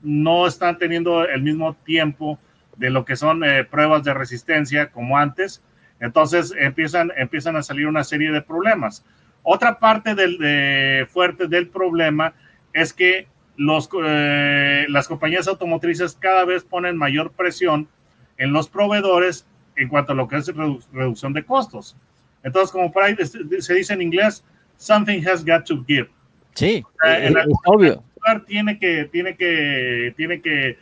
no 0.00 0.46
están 0.46 0.78
teniendo 0.78 1.26
el 1.26 1.42
mismo 1.42 1.74
tiempo 1.74 2.38
de 2.76 2.90
lo 2.90 3.04
que 3.04 3.16
son 3.16 3.44
eh, 3.44 3.64
pruebas 3.64 4.02
de 4.04 4.14
resistencia 4.14 4.90
como 4.90 5.18
antes, 5.18 5.62
entonces 6.02 6.52
empiezan, 6.58 7.10
empiezan 7.16 7.56
a 7.56 7.62
salir 7.62 7.86
una 7.86 8.04
serie 8.04 8.30
de 8.30 8.42
problemas. 8.42 9.04
Otra 9.42 9.78
parte 9.78 10.14
del, 10.14 11.06
fuerte 11.06 11.46
del 11.46 11.68
problema 11.68 12.34
es 12.74 12.92
que 12.92 13.26
los, 13.56 13.88
eh, 14.04 14.84
las 14.88 15.08
compañías 15.08 15.48
automotrices 15.48 16.16
cada 16.18 16.44
vez 16.44 16.64
ponen 16.64 16.96
mayor 16.96 17.32
presión 17.32 17.88
en 18.36 18.52
los 18.52 18.68
proveedores 18.68 19.46
en 19.76 19.88
cuanto 19.88 20.12
a 20.12 20.14
lo 20.14 20.28
que 20.28 20.36
es 20.36 20.50
reducción 20.92 21.32
de 21.32 21.44
costos. 21.44 21.96
Entonces, 22.42 22.72
como 22.72 22.92
por 22.92 23.04
ahí 23.04 23.16
se 23.60 23.74
dice 23.74 23.94
en 23.94 24.02
inglés, 24.02 24.44
something 24.76 25.24
has 25.26 25.44
got 25.44 25.64
to 25.64 25.84
give. 25.86 26.08
Sí, 26.54 26.84
es, 27.04 27.34
obvio. 27.64 28.02
Tiene 28.46 28.78
que, 28.78 29.04
tiene 29.10 29.36
que, 29.36 30.12
tiene 30.16 30.40
que, 30.40 30.76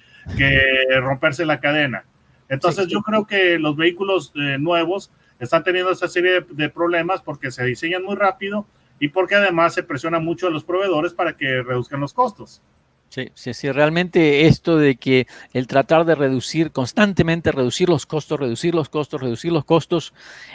romperse 1.00 1.44
la 1.44 1.60
cadena. 1.60 2.04
Entonces, 2.50 2.88
yo 2.88 3.00
creo 3.00 3.26
que 3.26 3.59
los 3.59 3.76
vehículos 3.76 4.33
eh, 4.35 4.59
nuevos 4.59 5.11
están 5.38 5.64
teniendo 5.64 5.90
esa 5.92 6.09
serie 6.09 6.45
de 6.50 6.69
problemas 6.69 7.23
porque 7.23 7.50
se 7.50 7.64
diseñan 7.64 8.04
muy 8.04 8.16
rápido 8.16 8.66
y 8.99 9.09
porque 9.09 9.37
además 9.37 9.73
se 9.73 9.83
presiona 9.83 10.19
mucho 10.19 10.49
a 10.49 10.50
los 10.50 10.64
proveedores 10.64 11.14
para 11.14 11.35
que 11.35 11.62
reduzcan 11.62 12.00
los 12.00 12.12
costos. 12.12 12.61
Sí, 13.09 13.30
sí, 13.35 13.54
sí, 13.54 13.73
realmente 13.73 14.47
esto 14.47 14.76
de 14.76 14.97
que 14.97 15.26
el 15.52 15.66
tratar 15.66 16.04
de 16.04 16.14
reducir, 16.14 16.71
constantemente 16.71 17.50
reducir 17.50 17.88
los 17.88 18.07
costos, 18.07 18.38
reducir 18.38 18.75
los 18.75 18.88
costos, 18.88 19.21
reducir 19.21 19.50
los 19.50 19.64
costos, 19.64 20.12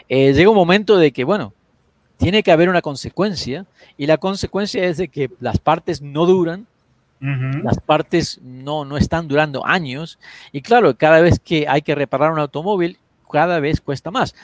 eh, 0.07 0.33
llega 0.33 0.49
un 0.49 0.55
momento 0.55 0.97
de 0.97 1.11
que, 1.11 1.25
bueno, 1.25 1.53
tiene 2.17 2.43
que 2.43 2.51
haber 2.51 2.69
una 2.69 2.81
consecuencia 2.81 3.65
y 3.97 4.05
la 4.05 4.17
consecuencia 4.17 4.85
es 4.85 4.97
de 4.97 5.09
que 5.09 5.29
las 5.39 5.59
partes 5.59 6.01
no 6.01 6.25
duran, 6.25 6.67
las 7.19 7.79
partes 7.79 8.39
no, 8.43 8.85
no 8.85 8.97
están 8.97 9.27
durando 9.27 9.65
años 9.65 10.19
y 10.51 10.61
claro, 10.61 10.95
cada 10.97 11.21
vez 11.21 11.39
que 11.39 11.67
hay 11.67 11.81
que 11.81 11.95
reparar 11.95 12.31
un 12.31 12.39
automóvil, 12.39 12.99
cada 13.31 13.59
vez 13.59 13.81
cuesta 13.81 14.11
más. 14.11 14.35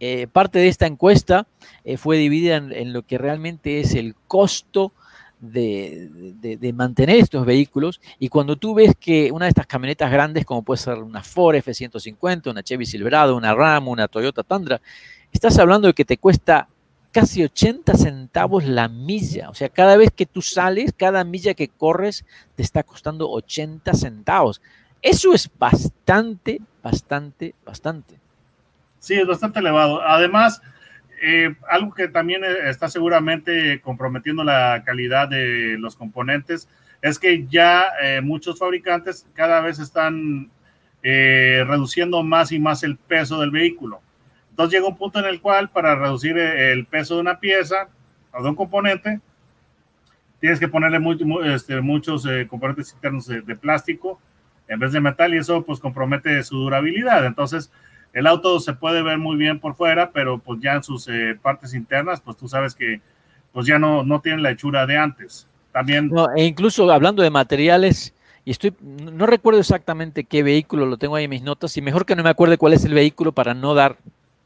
Eh, 0.00 0.26
parte 0.26 0.58
de 0.58 0.66
esta 0.66 0.86
encuesta 0.86 1.46
eh, 1.84 1.96
fue 1.96 2.16
dividida 2.16 2.56
en, 2.56 2.92
lo 2.92 3.02
que 3.02 3.18
realmente 3.18 3.78
es 3.78 3.94
el 3.94 4.16
costo 4.26 4.92
de, 5.38 6.10
mantener 6.74 7.18
estos 7.18 7.46
vehículos 7.46 8.00
y 8.18 8.28
cuando 8.28 8.56
tú 8.56 8.74
ves 8.74 8.94
que 8.98 9.30
una 9.30 9.44
de 9.44 9.50
estas 9.50 9.66
camionetas 9.66 10.10
grandes 10.10 10.44
como 10.44 10.62
puede 10.62 10.78
ser 10.78 10.98
una 10.98 11.22
Ford 11.22 11.54
F-150, 11.54 12.50
una 12.50 12.64
Chevy 12.64 12.84
Silverado, 12.84 13.36
una 13.36 13.54
Ram, 13.54 13.86
una 13.86 14.08
Toyota 14.08 14.42
Tundra, 14.42 14.80
estás 15.30 15.58
hablando 15.58 15.86
de 15.86 15.94
que 15.94 16.04
te 16.04 16.18
cuesta 16.18 16.68
casi 17.12 17.44
80 17.44 17.94
centavos 17.94 18.64
la 18.64 18.88
milla. 18.88 19.50
O 19.50 19.54
sea, 19.54 19.68
cada 19.68 19.96
vez 19.96 20.10
que 20.10 20.26
tú 20.26 20.42
sales, 20.42 20.92
cada 20.96 21.22
milla 21.24 21.54
que 21.54 21.68
corres 21.68 22.24
te 22.56 22.62
está 22.62 22.82
costando 22.82 23.30
80 23.30 23.92
centavos. 23.94 24.60
Eso 25.02 25.34
es 25.34 25.50
bastante, 25.58 26.60
bastante, 26.82 27.54
bastante. 27.64 28.16
Sí, 28.98 29.14
es 29.14 29.26
bastante 29.26 29.60
elevado. 29.60 30.00
Además, 30.02 30.62
eh, 31.22 31.54
algo 31.68 31.94
que 31.94 32.08
también 32.08 32.42
está 32.44 32.88
seguramente 32.88 33.80
comprometiendo 33.80 34.42
la 34.42 34.82
calidad 34.84 35.28
de 35.28 35.76
los 35.78 35.94
componentes 35.94 36.68
es 37.00 37.18
que 37.18 37.46
ya 37.46 37.84
eh, 38.02 38.20
muchos 38.20 38.58
fabricantes 38.58 39.26
cada 39.34 39.60
vez 39.60 39.78
están 39.78 40.50
eh, 41.02 41.64
reduciendo 41.66 42.22
más 42.22 42.52
y 42.52 42.60
más 42.60 42.84
el 42.84 42.96
peso 42.96 43.40
del 43.40 43.50
vehículo. 43.50 44.01
Entonces 44.52 44.74
llega 44.74 44.88
un 44.88 44.96
punto 44.96 45.18
en 45.18 45.24
el 45.24 45.40
cual 45.40 45.70
para 45.70 45.94
reducir 45.94 46.36
el 46.36 46.84
peso 46.84 47.14
de 47.14 47.22
una 47.22 47.40
pieza 47.40 47.88
o 48.32 48.42
de 48.42 48.50
un 48.50 48.54
componente, 48.54 49.18
tienes 50.40 50.60
que 50.60 50.68
ponerle 50.68 51.00
este, 51.54 51.80
muchos 51.80 52.26
componentes 52.48 52.92
internos 52.92 53.26
de, 53.26 53.40
de, 53.40 53.56
plástico 53.56 54.20
en 54.68 54.78
vez 54.78 54.92
de 54.92 55.00
metal 55.00 55.32
y 55.34 55.38
eso 55.38 55.62
pues 55.62 55.80
compromete 55.80 56.42
su 56.42 56.58
durabilidad. 56.58 57.24
Entonces, 57.24 57.72
el 58.12 58.26
auto 58.26 58.60
se 58.60 58.74
puede 58.74 59.02
ver 59.02 59.18
muy 59.18 59.36
bien 59.36 59.58
por 59.58 59.74
fuera, 59.74 60.10
pero 60.10 60.38
pues 60.38 60.60
ya 60.60 60.74
en 60.74 60.82
sus 60.82 61.08
eh, 61.08 61.38
partes 61.40 61.72
internas, 61.72 62.20
pues 62.20 62.36
tú 62.36 62.46
sabes 62.46 62.74
que 62.74 63.00
pues 63.52 63.66
ya 63.66 63.78
no, 63.78 64.04
no 64.04 64.20
tiene 64.20 64.42
la 64.42 64.50
hechura 64.50 64.86
de 64.86 64.98
antes. 64.98 65.46
También. 65.72 66.10
e 66.36 66.44
incluso 66.44 66.90
hablando 66.92 67.22
de 67.22 67.30
materiales, 67.30 68.14
y 68.44 68.50
estoy, 68.50 68.74
no 68.82 69.24
recuerdo 69.24 69.60
exactamente 69.60 70.24
qué 70.24 70.42
vehículo, 70.42 70.84
lo 70.84 70.98
tengo 70.98 71.16
ahí 71.16 71.24
en 71.24 71.30
mis 71.30 71.42
notas, 71.42 71.74
y 71.78 71.82
mejor 71.82 72.04
que 72.04 72.14
no 72.14 72.22
me 72.22 72.28
acuerde 72.28 72.58
cuál 72.58 72.74
es 72.74 72.84
el 72.84 72.92
vehículo 72.92 73.32
para 73.32 73.54
no 73.54 73.74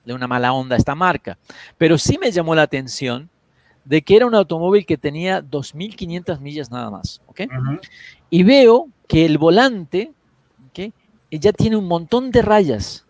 darle 0.06 0.14
una 0.14 0.28
mala 0.28 0.52
onda 0.52 0.76
esta 0.76 0.94
marca. 0.94 1.36
Pero 1.76 1.98
sí 1.98 2.18
me 2.18 2.30
llamó 2.30 2.54
la 2.54 2.62
atención 2.62 3.28
de 3.84 4.02
que 4.02 4.16
era 4.16 4.26
un 4.26 4.34
automóvil 4.34 4.86
que 4.86 4.96
tenía 4.96 5.42
2.500 5.42 6.40
millas 6.40 6.70
nada 6.70 6.90
más, 6.90 7.20
¿ok? 7.26 7.42
Y 8.30 8.42
veo 8.42 8.88
que 9.06 9.24
el 9.24 9.38
volante, 9.38 10.12
¿ok? 10.68 10.92
Ya 11.30 11.52
tiene 11.52 11.76
un 11.76 11.86
montón 11.86 12.30
de 12.30 12.42
rayas 12.42 13.06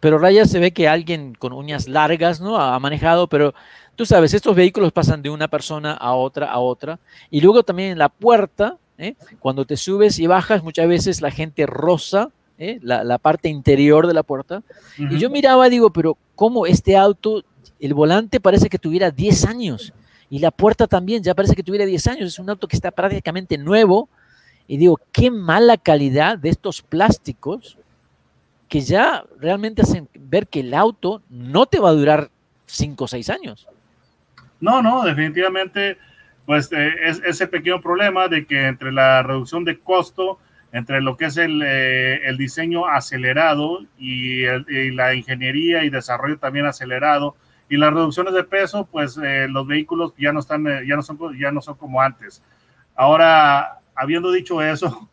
pero 0.00 0.18
Raya 0.18 0.44
se 0.44 0.58
ve 0.58 0.72
que 0.72 0.88
alguien 0.88 1.34
con 1.34 1.52
uñas 1.52 1.88
largas 1.88 2.40
¿no? 2.40 2.56
ha 2.56 2.78
manejado, 2.78 3.28
pero 3.28 3.54
tú 3.96 4.06
sabes, 4.06 4.32
estos 4.34 4.54
vehículos 4.54 4.92
pasan 4.92 5.22
de 5.22 5.30
una 5.30 5.48
persona 5.48 5.92
a 5.92 6.12
otra, 6.12 6.50
a 6.50 6.58
otra, 6.58 7.00
y 7.30 7.40
luego 7.40 7.62
también 7.62 7.92
en 7.92 7.98
la 7.98 8.08
puerta, 8.08 8.76
¿eh? 8.96 9.14
cuando 9.40 9.64
te 9.64 9.76
subes 9.76 10.18
y 10.18 10.26
bajas, 10.26 10.62
muchas 10.62 10.88
veces 10.88 11.20
la 11.20 11.30
gente 11.30 11.66
rosa 11.66 12.30
¿eh? 12.58 12.78
la, 12.82 13.18
parte 13.18 13.48
interior 13.48 14.06
de 14.06 14.14
la 14.14 14.22
puerta, 14.22 14.62
y 14.96 15.18
yo 15.18 15.30
miraba, 15.30 15.68
digo, 15.68 15.90
pero 15.90 16.18
¿cómo 16.34 16.66
este 16.66 16.96
auto, 16.96 17.44
el 17.80 17.94
volante 17.94 18.40
parece 18.40 18.68
que 18.68 18.78
tuviera 18.78 19.10
10 19.10 19.44
años, 19.46 19.92
y 20.30 20.40
la 20.40 20.50
puerta 20.50 20.86
también 20.86 21.22
ya 21.22 21.34
parece 21.34 21.54
que 21.54 21.62
tuviera 21.62 21.86
10 21.86 22.06
años, 22.08 22.28
es 22.28 22.38
un 22.38 22.50
auto 22.50 22.68
que 22.68 22.76
está 22.76 22.90
prácticamente 22.90 23.56
nuevo, 23.56 24.08
y 24.66 24.76
digo, 24.76 25.00
qué 25.12 25.30
mala 25.30 25.78
calidad 25.78 26.36
de 26.36 26.50
estos 26.50 26.82
plásticos, 26.82 27.78
que 28.68 28.82
ya 28.82 29.24
realmente 29.40 29.82
hacen 29.82 30.08
ver 30.14 30.46
que 30.46 30.60
el 30.60 30.74
auto 30.74 31.22
no 31.30 31.64
te 31.66 31.80
va 31.80 31.88
a 31.88 31.94
durar 31.94 32.30
5 32.66 33.04
o 33.04 33.08
6 33.08 33.30
años. 33.30 33.66
No, 34.60 34.82
no, 34.82 35.04
definitivamente, 35.04 35.96
pues 36.44 36.70
eh, 36.72 36.92
es 37.04 37.22
ese 37.24 37.46
pequeño 37.46 37.80
problema 37.80 38.28
de 38.28 38.46
que 38.46 38.66
entre 38.66 38.92
la 38.92 39.22
reducción 39.22 39.64
de 39.64 39.78
costo, 39.78 40.38
entre 40.72 41.00
lo 41.00 41.16
que 41.16 41.26
es 41.26 41.36
el, 41.36 41.62
eh, 41.64 42.28
el 42.28 42.36
diseño 42.36 42.86
acelerado 42.86 43.80
y, 43.98 44.44
la 44.92 45.14
ingeniería 45.14 45.84
y 45.84 45.90
desarrollo 45.90 46.38
también 46.38 46.66
acelerado 46.66 47.36
y 47.68 47.76
las 47.76 47.92
reducciones 47.92 48.34
de 48.34 48.44
peso, 48.44 48.86
pues 48.90 49.18
eh, 49.22 49.46
los 49.48 49.66
vehículos 49.66 50.14
ya 50.18 50.32
no 50.32 50.40
están, 50.40 50.66
eh, 50.66 50.82
ya 50.86 50.96
no 50.96 51.02
son, 51.02 51.18
ya 51.38 51.50
no 51.52 51.60
son 51.60 51.76
como 51.76 52.00
antes. 52.00 52.42
Ahora, 52.94 53.78
habiendo 53.94 54.32
dicho 54.32 54.62
eso, 54.62 55.08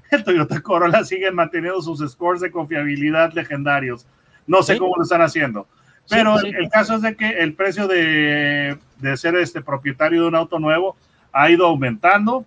el 0.10 0.24
Toyota 0.24 0.60
Corolla 0.60 1.04
sigue 1.04 1.30
manteniendo 1.30 1.80
sus 1.82 2.00
scores 2.10 2.40
de 2.40 2.50
confiabilidad 2.50 3.32
legendarios. 3.32 4.06
No 4.46 4.62
sé 4.62 4.78
cómo 4.78 4.96
lo 4.96 5.02
están 5.02 5.22
haciendo. 5.22 5.66
Pero 6.08 6.38
El, 6.38 6.68
caso 6.70 6.94
es 6.94 7.02
de 7.02 7.16
que 7.16 7.28
el 7.40 7.54
precio 7.54 7.88
de, 7.88 8.78
de, 8.98 9.16
ser 9.16 9.34
este 9.34 9.60
propietario 9.60 10.22
de 10.22 10.28
un 10.28 10.36
auto 10.36 10.60
nuevo 10.60 10.96
ha 11.32 11.50
ido 11.50 11.66
aumentando 11.66 12.46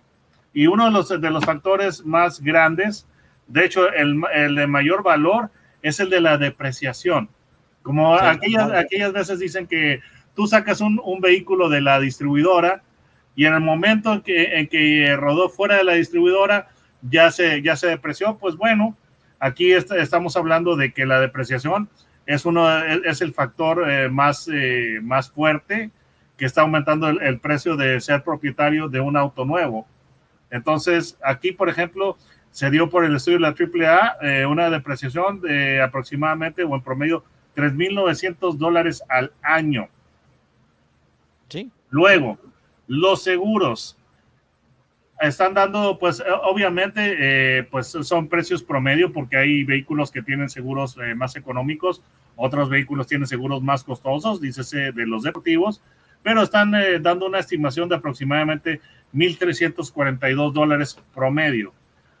y 0.52 0.66
uno 0.66 0.86
de 0.86 0.90
los, 0.90 1.08
de 1.08 1.30
los 1.30 1.44
factores 1.44 2.04
más 2.04 2.40
grandes, 2.40 3.06
de 3.46 3.64
hecho 3.64 3.90
el, 3.92 4.20
el 4.34 4.54
de 4.54 4.66
mayor 4.66 5.02
valor, 5.02 5.50
es 5.82 6.00
el 6.00 6.10
de 6.10 6.20
la 6.20 6.38
depreciación. 6.38 7.28
Como 7.82 8.14
aquellas, 8.14 8.70
aquellas 8.72 9.12
veces 9.12 9.38
dicen 9.38 9.66
que 9.66 10.00
tú 10.34 10.46
sacas 10.46 10.80
un, 10.80 11.00
un, 11.02 11.20
vehículo 11.20 11.68
de 11.68 11.80
la 11.80 11.98
distribuidora 11.98 12.82
y 13.34 13.46
en 13.46 13.54
el 13.54 13.60
momento 13.60 14.12
en 14.12 14.20
que, 14.20 14.58
en 14.58 14.68
que 14.68 15.16
rodó 15.16 15.48
fuera 15.48 15.76
de 15.76 15.84
la 15.84 15.94
distribuidora 15.94 16.68
ya 17.02 17.30
se, 17.30 17.62
ya 17.62 17.76
se 17.76 17.86
depreció, 17.86 18.36
pues 18.36 18.56
bueno, 18.56 18.96
aquí 19.38 19.72
estamos 19.72 20.36
hablando 20.36 20.76
de 20.76 20.92
que 20.92 21.06
la 21.06 21.20
depreciación 21.20 21.88
es, 22.26 22.44
uno, 22.44 22.84
es 22.84 23.22
el 23.22 23.32
factor 23.32 23.90
eh, 23.90 24.08
más, 24.08 24.48
eh, 24.52 25.00
más 25.02 25.30
fuerte 25.30 25.90
que 26.36 26.44
está 26.44 26.62
aumentando 26.62 27.08
el, 27.08 27.40
precio 27.40 27.76
de 27.76 28.00
ser 28.00 28.22
propietario 28.22 28.88
de 28.88 29.00
un 29.00 29.16
auto 29.16 29.44
nuevo. 29.44 29.86
Entonces, 30.50 31.16
aquí, 31.22 31.52
por 31.52 31.68
ejemplo, 31.68 32.16
se 32.50 32.70
dio 32.70 32.90
por 32.90 33.04
el 33.04 33.14
estudio 33.14 33.38
de 33.38 33.42
la 33.42 33.54
AAA 33.88 34.16
eh, 34.22 34.46
una 34.46 34.70
depreciación 34.70 35.40
de 35.40 35.80
aproximadamente 35.80 36.64
o 36.64 36.74
en 36.74 36.82
promedio 36.82 37.24
3.900 37.56 38.56
dólares 38.56 39.02
al 39.08 39.32
año. 39.42 39.88
Sí. 41.48 41.70
Luego, 41.90 42.38
los 42.86 43.22
seguros 43.22 43.96
están 45.20 45.52
dando, 45.54 45.98
pues 45.98 46.22
obviamente, 46.44 47.16
eh, 47.58 47.62
pues 47.64 47.88
son 47.88 48.28
precios 48.28 48.62
promedio 48.62 49.12
porque 49.12 49.36
hay 49.36 49.64
vehículos 49.64 50.10
que 50.10 50.22
tienen 50.22 50.48
seguros 50.48 50.96
eh, 50.96 51.14
más 51.14 51.36
económicos, 51.36 52.02
otros 52.36 52.70
vehículos 52.70 53.06
tienen 53.06 53.26
seguros 53.26 53.62
más 53.62 53.84
costosos, 53.84 54.40
dícese 54.40 54.92
de 54.92 55.06
los 55.06 55.22
deportivos, 55.22 55.82
pero 56.22 56.42
están 56.42 56.74
eh, 56.74 56.98
dando 57.00 57.26
una 57.26 57.38
estimación 57.38 57.88
de 57.88 57.96
aproximadamente 57.96 58.80
1.342 59.14 60.52
dólares 60.52 60.98
promedio. 61.14 61.72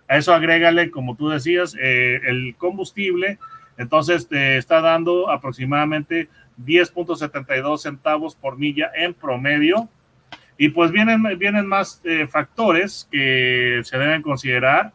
A 0.08 0.16
eso 0.16 0.34
agrégale, 0.34 0.90
como 0.90 1.16
tú 1.16 1.28
decías, 1.28 1.76
el 1.78 2.56
combustible, 2.58 3.38
entonces 3.78 4.28
te 4.28 4.56
está 4.56 4.80
dando 4.80 5.30
aproximadamente 5.30 6.28
10.72 6.64 7.78
centavos 7.78 8.34
por 8.34 8.58
milla 8.58 8.90
en 8.94 9.14
promedio 9.14 9.88
y 10.58 10.68
pues 10.68 10.90
vienen, 10.90 11.22
vienen 11.38 11.66
más 11.66 12.02
eh, 12.04 12.26
factores 12.26 13.08
que 13.10 13.80
se 13.82 13.96
deben 13.96 14.20
considerar 14.20 14.92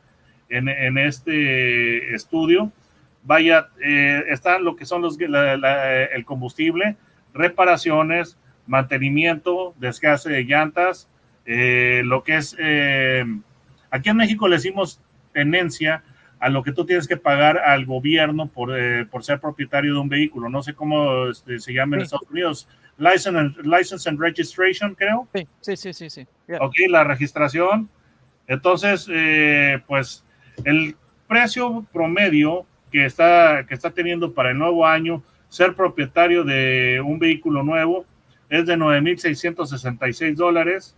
en, 0.50 0.70
en 0.70 1.00
este 1.00 2.14
estudio. 2.14 2.72
Vaya, 3.24 3.70
eh, 3.84 4.26
están 4.28 4.64
lo 4.64 4.76
que 4.76 4.86
son 4.86 5.02
los, 5.02 5.18
el 5.20 6.26
combustible, 6.26 6.98
reparaciones, 7.34 8.38
mantenimiento, 8.68 9.74
desgaste 9.78 10.30
de 10.30 10.44
llantas, 10.44 11.08
eh, 11.46 12.02
lo 12.06 12.24
que 12.24 12.38
es, 12.38 12.54
aquí 13.92 14.10
en 14.10 14.18
México 14.18 14.48
le 14.48 14.56
decimos 14.56 15.00
tenencia 15.34 16.04
a 16.40 16.50
lo 16.50 16.64
que 16.64 16.72
tú 16.72 16.86
tienes 16.86 17.08
que 17.08 17.18
pagar 17.18 17.58
al 17.60 17.86
gobierno 17.86 18.48
por, 18.48 18.74
por 19.10 19.24
ser 19.24 19.40
propietario 19.40 19.94
de 19.94 20.00
un 20.00 20.10
vehículo. 20.10 20.50
No 20.50 20.64
sé 20.64 20.74
cómo 20.74 21.28
este, 21.28 21.60
se 21.60 21.74
llama 21.74 21.96
en 21.96 22.04
Estados 22.04 22.30
Unidos 22.30 22.68
license 22.98 23.38
and, 23.38 23.58
license 23.66 24.08
and 24.08 24.20
registration, 24.20 24.96
creo. 24.96 25.28
Sí, 25.62 25.76
sí, 25.76 25.94
sí, 25.94 26.10
sí. 26.10 26.28
Ok, 26.60 26.76
la 26.90 27.04
registración. 27.04 27.90
Entonces, 28.48 29.08
eh, 29.12 29.82
pues 29.88 30.24
el 30.64 30.96
precio 31.28 31.86
promedio 31.92 32.66
que 32.92 33.06
está, 33.06 33.66
que 33.68 33.74
está 33.74 33.92
teniendo 33.92 34.34
para 34.34 34.52
el 34.52 34.58
nuevo 34.58 34.86
año 34.86 35.24
ser 35.50 35.76
propietario 35.76 36.44
de 36.44 37.02
un 37.04 37.20
vehículo 37.20 37.64
nuevo 37.64 38.06
es 38.50 38.66
de 38.66 38.78
9.666 38.78 40.36
dólares, 40.36 40.96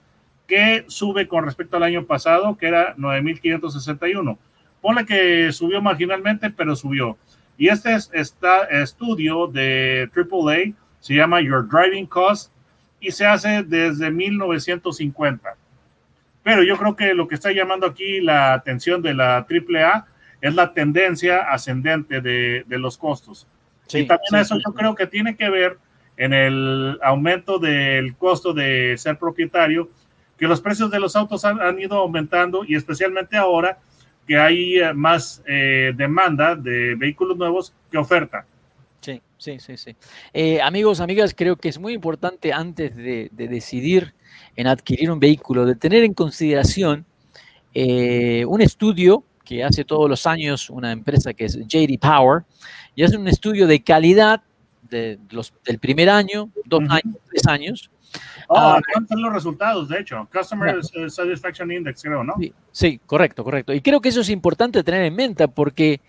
que 0.47 0.85
sube 0.87 1.27
con 1.27 1.45
respecto 1.45 1.77
al 1.77 1.83
año 1.83 2.05
pasado, 2.05 2.57
que 2.57 2.67
era 2.67 2.95
9.561. 2.95 4.37
Ponle 4.81 5.05
que 5.05 5.51
subió 5.51 5.81
marginalmente, 5.81 6.49
pero 6.49 6.75
subió. 6.75 7.17
Y 7.57 7.69
este 7.69 7.95
es, 7.95 8.09
está 8.13 8.63
estudio 8.65 9.47
de 9.47 10.09
AAA 10.15 10.75
se 10.99 11.15
llama 11.15 11.41
Your 11.41 11.67
Driving 11.67 12.05
Cost 12.05 12.51
y 12.99 13.11
se 13.11 13.25
hace 13.25 13.63
desde 13.63 14.11
1950. 14.11 15.55
Pero 16.43 16.63
yo 16.63 16.77
creo 16.77 16.95
que 16.95 17.13
lo 17.13 17.27
que 17.27 17.35
está 17.35 17.51
llamando 17.51 17.85
aquí 17.85 18.21
la 18.21 18.53
atención 18.53 19.01
de 19.01 19.13
la 19.13 19.37
AAA 19.37 20.05
es 20.41 20.55
la 20.55 20.73
tendencia 20.73 21.51
ascendente 21.51 22.21
de, 22.21 22.65
los 22.67 22.97
costos. 22.97 23.47
y 23.93 24.05
también 24.05 24.41
eso 24.41 24.57
yo 24.57 24.73
creo 24.73 24.95
que 24.95 25.07
tiene 25.07 25.35
que 25.35 25.49
ver 25.49 25.77
en 26.17 26.33
el 26.33 26.99
aumento 27.03 27.59
del 27.59 28.15
costo 28.15 28.53
de 28.53 28.97
ser 28.97 29.17
propietario, 29.17 29.87
que 30.37 30.47
los 30.47 30.61
precios 30.61 30.91
de 30.91 30.99
los 30.99 31.15
autos 31.15 31.45
han, 31.45 31.79
ido 31.79 31.95
aumentando 31.97 32.63
y 32.65 32.75
especialmente 32.75 33.37
ahora 33.37 33.77
que 34.27 34.37
hay 34.37 34.77
eh, 34.77 34.93
más 34.93 35.41
eh, 35.47 35.93
demanda 35.95 36.55
de 36.55 36.95
vehículos 36.95 37.37
nuevos 37.37 37.73
que 37.91 37.97
oferta. 37.97 38.45
Sí, 38.99 39.21
sí, 39.37 39.59
sí, 39.59 39.77
sí. 39.77 39.95
Eh, 40.33 40.59
amigos, 40.61 40.99
amigas, 40.99 41.33
creo 41.35 41.55
que 41.55 41.69
es 41.69 41.79
muy 41.79 41.93
importante 41.93 42.51
antes 42.51 42.95
de, 42.95 43.29
decidir 43.31 44.13
en 44.55 44.67
adquirir 44.67 45.11
un 45.11 45.19
vehículo, 45.19 45.65
de 45.65 45.75
tener 45.75 46.03
en 46.03 46.13
consideración 46.13 47.05
un 47.75 48.61
estudio 48.61 49.23
que 49.45 49.63
hace 49.63 49.85
todos 49.85 50.09
los 50.09 50.25
años 50.25 50.71
una 50.71 50.91
empresa 50.91 51.31
que 51.31 51.45
es 51.45 51.55
JD 51.67 51.99
Power, 52.01 52.43
y 52.95 53.03
hace 53.03 53.17
un 53.17 53.27
estudio 53.27 53.67
de 53.67 53.83
calidad 53.83 54.41
de 54.89 55.19
los, 55.31 55.53
del 55.65 55.79
primer 55.79 56.09
año, 56.09 56.49
dos 56.65 56.83
años, 56.89 57.15
tres 57.29 57.47
años. 57.47 57.91
Oh, 58.47 58.57
ah, 58.57 58.81
están 58.99 59.21
los 59.21 59.33
resultados, 59.33 59.89
de 59.89 59.99
hecho. 59.99 60.27
Customer 60.31 60.79
Satisfaction 61.09 61.71
Index, 61.71 62.01
creo, 62.01 62.23
¿no? 62.23 62.35
Sí, 62.39 62.53
sí, 62.71 63.01
correcto, 63.05 63.43
correcto. 63.43 63.73
Y 63.73 63.81
creo 63.81 63.99
que 63.99 64.09
eso 64.09 64.21
es 64.21 64.29
importante 64.29 64.83
tener 64.83 65.03
en 65.03 65.15
mente 65.15 65.47
porque 65.47 65.99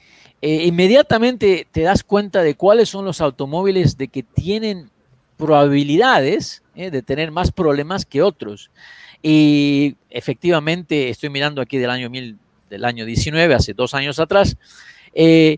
eh, 0.40 0.64
inmediatamente 0.66 1.66
te 1.70 1.82
das 1.82 2.04
cuenta 2.04 2.42
de 2.42 2.54
cuáles 2.54 2.88
son 2.88 3.04
los 3.04 3.20
automóviles 3.20 3.98
de 3.98 4.08
que 4.08 4.22
tienen 4.22 4.90
probabilidades 5.36 6.62
eh, 6.74 6.90
de 6.90 7.02
tener 7.02 7.32
más 7.32 7.50
problemas 7.50 8.06
que 8.06 8.22
otros. 8.22 8.70
Y 9.20 9.96
efectivamente, 10.10 11.08
estoy 11.08 11.30
mirando 11.30 11.60
aquí 11.60 11.78
del 11.78 11.90
año, 11.90 12.08
mil, 12.08 12.38
del 12.70 12.84
año 12.84 13.04
19, 13.04 13.54
hace 13.54 13.74
dos 13.74 13.94
años 13.94 14.20
atrás, 14.20 14.56
eh, 15.12 15.56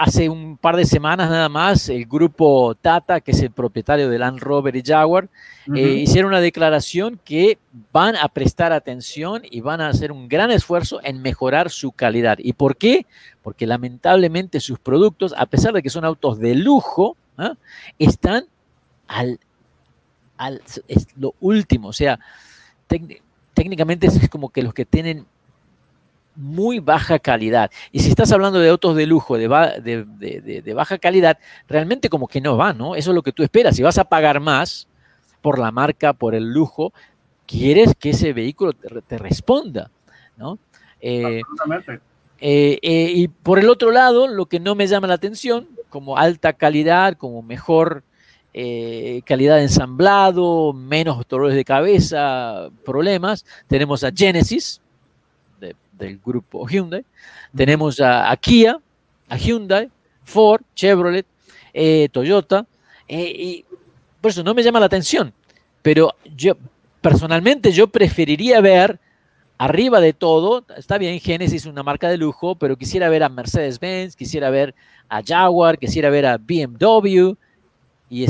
hace 0.00 0.30
un 0.30 0.56
par 0.56 0.76
de 0.76 0.86
semanas 0.86 1.28
nada 1.28 1.50
más, 1.50 1.90
el 1.90 2.06
grupo 2.06 2.74
Tata, 2.74 3.20
que 3.20 3.32
es 3.32 3.42
el 3.42 3.50
propietario 3.50 4.08
de 4.08 4.18
Land 4.18 4.38
Rover 4.38 4.74
y 4.74 4.82
Jaguar, 4.82 5.28
eh, 5.74 5.88
hicieron 5.88 6.30
una 6.30 6.40
declaración 6.40 7.20
que 7.22 7.58
van 7.92 8.16
a 8.16 8.28
prestar 8.28 8.72
atención 8.72 9.42
y 9.50 9.60
van 9.60 9.82
a 9.82 9.88
hacer 9.88 10.10
un 10.10 10.26
gran 10.26 10.50
esfuerzo 10.52 11.00
en 11.04 11.20
mejorar 11.20 11.68
su 11.68 11.92
calidad. 11.92 12.38
¿Y 12.38 12.54
por 12.54 12.78
qué? 12.78 13.04
Porque 13.42 13.66
lamentablemente 13.66 14.60
sus 14.60 14.78
productos, 14.78 15.34
a 15.36 15.44
pesar 15.44 15.74
de 15.74 15.82
que 15.82 15.90
son 15.90 16.06
autos 16.06 16.38
de 16.38 16.54
lujo, 16.54 17.18
¿ah? 17.36 17.52
están 17.98 18.46
al, 19.06 19.38
al 20.38 20.62
es 20.88 21.08
lo 21.18 21.34
último. 21.40 21.88
O 21.88 21.92
sea, 21.92 22.18
técnicamente 23.52 24.06
es 24.06 24.30
como 24.30 24.48
que 24.48 24.62
los 24.62 24.72
que 24.72 24.86
tienen 24.86 25.26
muy 26.40 26.80
baja 26.80 27.18
calidad. 27.18 27.70
Y 27.92 28.00
si 28.00 28.08
estás 28.08 28.32
hablando 28.32 28.58
de 28.58 28.70
autos 28.70 28.96
de 28.96 29.06
lujo, 29.06 29.36
de, 29.36 29.48
de, 29.48 30.74
baja 30.74 30.98
calidad, 30.98 31.38
realmente 31.68 32.08
como 32.08 32.26
que 32.26 32.40
no 32.40 32.56
va, 32.56 32.72
¿no? 32.72 32.96
Eso 32.96 33.10
es 33.10 33.14
lo 33.14 33.22
que 33.22 33.32
tú 33.32 33.42
esperas. 33.42 33.76
Si 33.76 33.82
vas 33.82 33.98
a 33.98 34.04
pagar 34.04 34.40
más 34.40 34.88
por 35.42 35.58
la 35.58 35.70
marca, 35.70 36.12
por 36.12 36.34
el 36.34 36.52
lujo, 36.52 36.92
quieres 37.46 37.94
que 37.98 38.10
ese 38.10 38.32
vehículo 38.32 38.72
te, 38.72 39.18
responda, 39.18 39.90
¿no? 40.36 40.58
Eh, 41.00 41.42
eh, 42.40 42.78
eh, 42.82 43.12
y 43.14 43.28
por 43.28 43.58
el 43.58 43.68
otro 43.68 43.90
lado, 43.90 44.28
lo 44.28 44.46
que 44.46 44.60
no 44.60 44.74
me 44.74 44.86
llama 44.86 45.08
la 45.08 45.14
atención, 45.14 45.68
como 45.88 46.16
alta 46.16 46.52
calidad, 46.52 47.16
como 47.16 47.42
mejor 47.42 48.04
calidad 49.24 49.56
de 49.56 49.62
ensamblado, 49.62 50.72
menos 50.72 51.26
dolores 51.28 51.54
de 51.54 51.64
cabeza, 51.64 52.68
problemas, 52.84 53.46
tenemos 53.68 54.02
a 54.02 54.10
Genesis, 54.12 54.80
del 55.60 56.18
grupo 56.24 56.66
Hyundai. 56.66 57.04
Tenemos 57.54 58.00
a, 58.00 58.34
Kia, 58.36 58.78
a 59.28 59.36
Hyundai, 59.36 59.90
Ford, 60.24 60.62
Chevrolet, 60.74 61.26
eh, 61.72 62.08
Toyota. 62.10 62.66
Eh, 63.08 63.32
y 63.36 63.64
por 64.20 64.30
eso 64.30 64.42
no 64.42 64.54
me 64.54 64.62
llama 64.62 64.80
la 64.80 64.86
atención. 64.86 65.32
Pero 65.82 66.14
yo, 66.36 66.56
personalmente, 67.00 67.72
yo 67.72 67.86
preferiría 67.86 68.60
ver 68.60 68.98
arriba 69.58 70.00
de 70.00 70.14
todo, 70.14 70.64
está 70.76 70.96
bien, 70.96 71.20
Genesis 71.20 71.62
es 71.62 71.66
una 71.66 71.82
marca 71.82 72.08
de 72.08 72.16
lujo, 72.16 72.54
pero 72.54 72.76
quisiera 72.76 73.10
ver 73.10 73.22
a 73.22 73.28
Mercedes-Benz, 73.28 74.16
quisiera 74.16 74.48
ver 74.48 74.74
a 75.08 75.22
Jaguar, 75.22 75.78
quisiera 75.78 76.08
ver 76.08 76.24
a 76.24 76.38
BMW, 76.38 77.34
y 78.08 78.26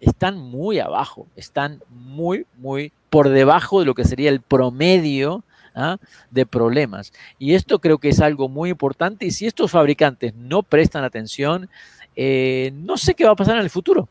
están 0.00 0.38
muy 0.38 0.78
abajo, 0.78 1.26
están 1.36 1.82
muy, 1.90 2.46
muy 2.56 2.92
por 3.10 3.28
debajo 3.28 3.80
de 3.80 3.86
lo 3.86 3.94
que 3.94 4.04
sería 4.04 4.30
el 4.30 4.40
promedio 4.40 5.44
¿ah? 5.74 5.98
de 6.30 6.46
problemas. 6.46 7.12
Y 7.38 7.54
esto 7.54 7.78
creo 7.78 7.98
que 7.98 8.08
es 8.08 8.20
algo 8.20 8.48
muy 8.48 8.70
importante 8.70 9.26
y 9.26 9.30
si 9.30 9.46
estos 9.46 9.70
fabricantes 9.70 10.34
no 10.34 10.62
prestan 10.62 11.04
atención, 11.04 11.68
eh, 12.16 12.72
no 12.74 12.96
sé 12.96 13.14
qué 13.14 13.24
va 13.24 13.32
a 13.32 13.36
pasar 13.36 13.56
en 13.56 13.62
el 13.62 13.70
futuro. 13.70 14.08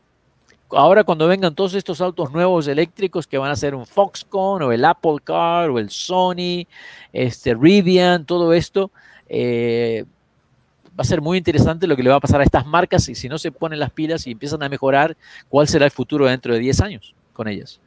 Ahora 0.70 1.04
cuando 1.04 1.28
vengan 1.28 1.54
todos 1.54 1.74
estos 1.74 2.00
autos 2.00 2.32
nuevos 2.32 2.66
eléctricos 2.66 3.26
que 3.26 3.38
van 3.38 3.50
a 3.50 3.56
ser 3.56 3.74
un 3.74 3.86
Foxconn 3.86 4.62
o 4.62 4.72
el 4.72 4.84
Apple 4.84 5.18
Car 5.22 5.70
o 5.70 5.78
el 5.78 5.90
Sony, 5.90 6.66
este 7.12 7.54
Rivian, 7.54 8.24
todo 8.24 8.52
esto, 8.52 8.90
eh, 9.28 10.04
va 10.98 11.02
a 11.02 11.04
ser 11.04 11.20
muy 11.20 11.38
interesante 11.38 11.86
lo 11.86 11.96
que 11.96 12.02
le 12.02 12.10
va 12.10 12.16
a 12.16 12.20
pasar 12.20 12.40
a 12.40 12.44
estas 12.44 12.66
marcas 12.66 13.08
y 13.08 13.14
si 13.14 13.28
no 13.28 13.38
se 13.38 13.52
ponen 13.52 13.78
las 13.78 13.90
pilas 13.90 14.26
y 14.26 14.32
empiezan 14.32 14.62
a 14.62 14.68
mejorar, 14.68 15.16
cuál 15.48 15.68
será 15.68 15.84
el 15.84 15.90
futuro 15.90 16.26
dentro 16.26 16.54
de 16.54 16.60
10 16.60 16.80
años 16.80 17.14
con 17.32 17.48
ellas. 17.48 17.80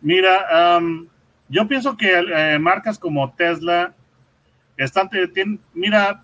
Mira, 0.00 0.78
yo 1.48 1.68
pienso 1.68 1.96
que 1.96 2.12
eh, 2.18 2.58
marcas 2.58 2.98
como 2.98 3.32
Tesla 3.34 3.94
están, 4.76 5.08
tienen, 5.08 5.60
mira, 5.74 6.22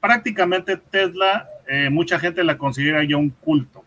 prácticamente 0.00 0.76
Tesla, 0.76 1.48
eh, 1.66 1.88
mucha 1.90 2.18
gente 2.18 2.44
la 2.44 2.58
considera 2.58 3.04
ya 3.04 3.16
un 3.16 3.30
culto. 3.30 3.84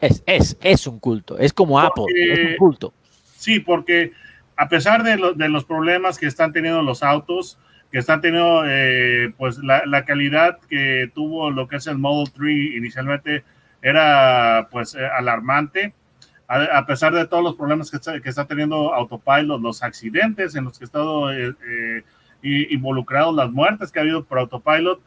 Es, 0.00 0.22
es, 0.26 0.56
es 0.60 0.86
un 0.86 0.98
culto, 0.98 1.38
es 1.38 1.52
como 1.52 1.80
Apple, 1.80 2.04
es 2.16 2.50
un 2.50 2.56
culto. 2.56 2.92
Sí, 3.36 3.60
porque 3.60 4.12
a 4.56 4.68
pesar 4.68 5.02
de, 5.02 5.34
de, 5.34 5.48
los 5.48 5.64
problemas 5.64 6.18
que 6.18 6.26
están 6.26 6.52
teniendo 6.52 6.82
los 6.82 7.02
autos, 7.02 7.58
que 7.90 7.98
están 7.98 8.20
teniendo 8.20 8.64
eh, 8.66 9.32
pues 9.36 9.58
la, 9.58 9.84
la, 9.86 10.04
calidad 10.04 10.58
que 10.68 11.10
tuvo 11.14 11.50
lo 11.50 11.68
que 11.68 11.76
es 11.76 11.86
el 11.86 11.98
Model 11.98 12.32
3 12.32 12.76
inicialmente 12.76 13.44
era 13.82 14.68
pues 14.70 14.96
alarmante 14.96 15.94
a, 16.46 16.86
pesar 16.86 17.14
de 17.14 17.26
todos 17.26 17.42
los 17.42 17.54
problemas 17.56 17.90
que 17.90 17.96
está, 17.96 18.20
que 18.20 18.28
está, 18.28 18.44
teniendo 18.44 18.92
Autopilot, 18.94 19.60
los 19.60 19.82
accidentes 19.82 20.54
en 20.54 20.64
los 20.64 20.78
que 20.78 20.84
ha 20.84 20.86
estado 20.86 21.32
eh, 21.32 21.54
eh, 21.62 22.66
involucrados, 22.70 23.34
las 23.34 23.50
muertes 23.50 23.90
que 23.90 23.98
ha 23.98 24.02
habido 24.02 24.24
por 24.24 24.38
Autopilot, 24.38 25.00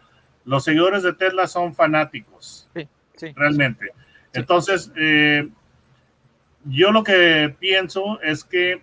los 0.46 0.64
seguidores 0.64 1.04
de 1.04 1.14
Tesla 1.14 1.46
son 1.48 1.76
fanáticos, 1.76 2.68
sí, 2.74 2.88
sí, 3.16 3.34
realmente. 3.36 3.92
Entonces, 4.34 4.92
eh, 4.96 5.48
yo 6.66 6.92
lo 6.92 7.04
que 7.04 7.56
pienso 7.60 8.20
es 8.22 8.44
que 8.44 8.82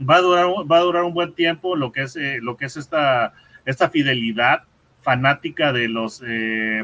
va 0.00 0.16
a 0.16 0.20
durar, 0.20 0.46
va 0.70 0.78
a 0.78 0.82
durar 0.82 1.04
un 1.04 1.14
buen 1.14 1.34
tiempo 1.34 1.76
lo 1.76 1.92
que 1.92 2.02
es, 2.02 2.16
lo 2.40 2.56
que 2.56 2.66
es 2.66 2.76
esta, 2.76 3.34
esta 3.66 3.90
fidelidad 3.90 4.64
fanática 5.02 5.72
de 5.72 5.88
los 5.88 6.22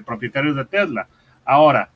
propietarios 0.05 0.57
de 0.57 0.65
Tesla. 0.65 1.09
Ahora, 1.45 1.91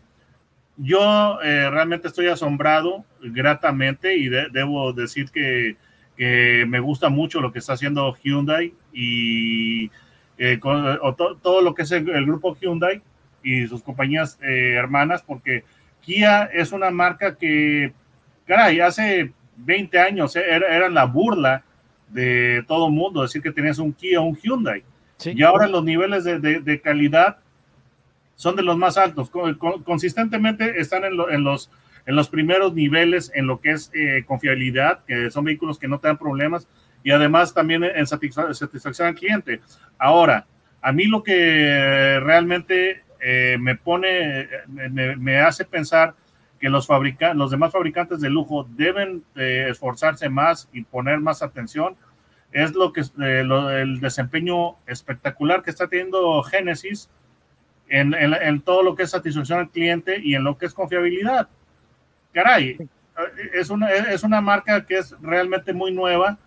yo 0.76 1.40
eh, 1.42 1.68
realmente 1.70 2.08
estoy 2.08 2.28
asombrado 2.28 3.04
gratamente 3.20 4.16
y 4.16 4.28
debo 4.28 4.92
decir 4.92 5.30
que, 5.30 5.76
me 6.18 6.78
gusta 6.78 7.08
mucho 7.08 7.40
lo 7.40 7.50
que 7.50 7.58
está 7.58 7.72
haciendo 7.72 8.16
Hyundai 8.22 8.72
y 8.92 9.90
eh, 10.38 10.60
todo 10.60 11.62
lo 11.62 11.74
que 11.74 11.82
es 11.82 11.90
el, 11.90 12.26
grupo 12.26 12.54
Hyundai 12.54 13.02
y 13.42 13.66
sus 13.66 13.82
compañías 13.82 14.38
eh, 14.40 14.74
hermanas, 14.76 15.22
porque 15.26 15.64
Kia 16.00 16.44
es 16.44 16.70
una 16.70 16.90
marca 16.92 17.34
que, 17.34 17.92
caray, 18.46 18.78
hace 18.78 19.32
20 19.56 19.98
años 19.98 20.36
era, 20.36 20.68
era 20.68 20.88
la 20.88 21.06
burla 21.06 21.64
de 22.08 22.64
todo 22.68 22.86
el 22.86 22.92
mundo 22.92 23.22
decir 23.22 23.42
que 23.42 23.50
tenías 23.50 23.78
un 23.78 23.92
Kia 23.92 24.20
o 24.20 24.24
un 24.24 24.36
Hyundai. 24.36 24.84
Y 25.24 25.42
ahora 25.42 25.66
los 25.66 25.84
niveles 25.84 26.22
de, 26.24 26.38
de 26.38 26.80
calidad 26.80 27.38
son 28.42 28.56
de 28.56 28.62
los 28.64 28.76
más 28.76 28.98
altos. 28.98 29.30
Consistentemente 29.84 30.80
están 30.80 31.04
en, 31.04 31.16
los, 31.16 31.70
en 32.06 32.16
los 32.16 32.28
primeros 32.28 32.74
niveles 32.74 33.30
en 33.36 33.46
lo 33.46 33.60
que 33.60 33.70
es 33.70 33.88
eh, 33.94 34.24
confiabilidad, 34.26 35.04
que 35.04 35.30
son 35.30 35.44
vehículos 35.44 35.78
que 35.78 35.86
no 35.86 36.00
te 36.00 36.08
dan 36.08 36.18
problemas 36.18 36.66
y 37.04 37.12
además 37.12 37.54
también 37.54 37.84
en 37.84 38.04
satisfacción 38.04 39.06
al 39.06 39.14
cliente. 39.14 39.60
Ahora, 39.96 40.44
a 40.80 40.90
mí 40.90 41.04
lo 41.04 41.22
que 41.22 42.18
realmente 42.20 43.02
eh, 43.20 43.56
me 43.60 43.76
pone, 43.76 44.48
me, 44.66 45.38
hace 45.38 45.64
pensar 45.64 46.14
que 46.58 46.68
los, 46.68 46.88
los 47.34 47.50
demás 47.52 47.70
fabricantes 47.70 48.20
de 48.20 48.28
lujo 48.28 48.66
deben 48.70 49.22
esforzarse 49.36 50.28
más 50.28 50.68
y 50.72 50.82
poner 50.82 51.20
más 51.20 51.42
atención 51.42 51.94
es 52.50 52.74
lo 52.74 52.92
que 52.92 53.02
eh, 53.02 53.46
el 53.82 54.00
desempeño 54.00 54.74
espectacular 54.88 55.62
que 55.62 55.70
está 55.70 55.86
teniendo 55.86 56.42
Genesis 56.42 57.08
en, 57.92 58.60
todo 58.62 58.82
lo 58.82 58.94
que 58.94 59.02
es 59.02 59.10
satisfacción 59.10 59.60
al 59.60 59.68
cliente 59.68 60.18
y 60.22 60.34
en 60.34 60.44
lo 60.44 60.56
que 60.56 60.66
es 60.66 60.72
confiabilidad. 60.72 61.48
Caray, 62.32 62.78
es 63.52 63.68
una, 63.68 63.90
es 63.90 64.22
una 64.22 64.40
marca 64.40 64.86
que 64.86 64.98
es 64.98 65.14
realmente 65.20 65.74
muy 65.74 65.92
nueva 65.92 66.38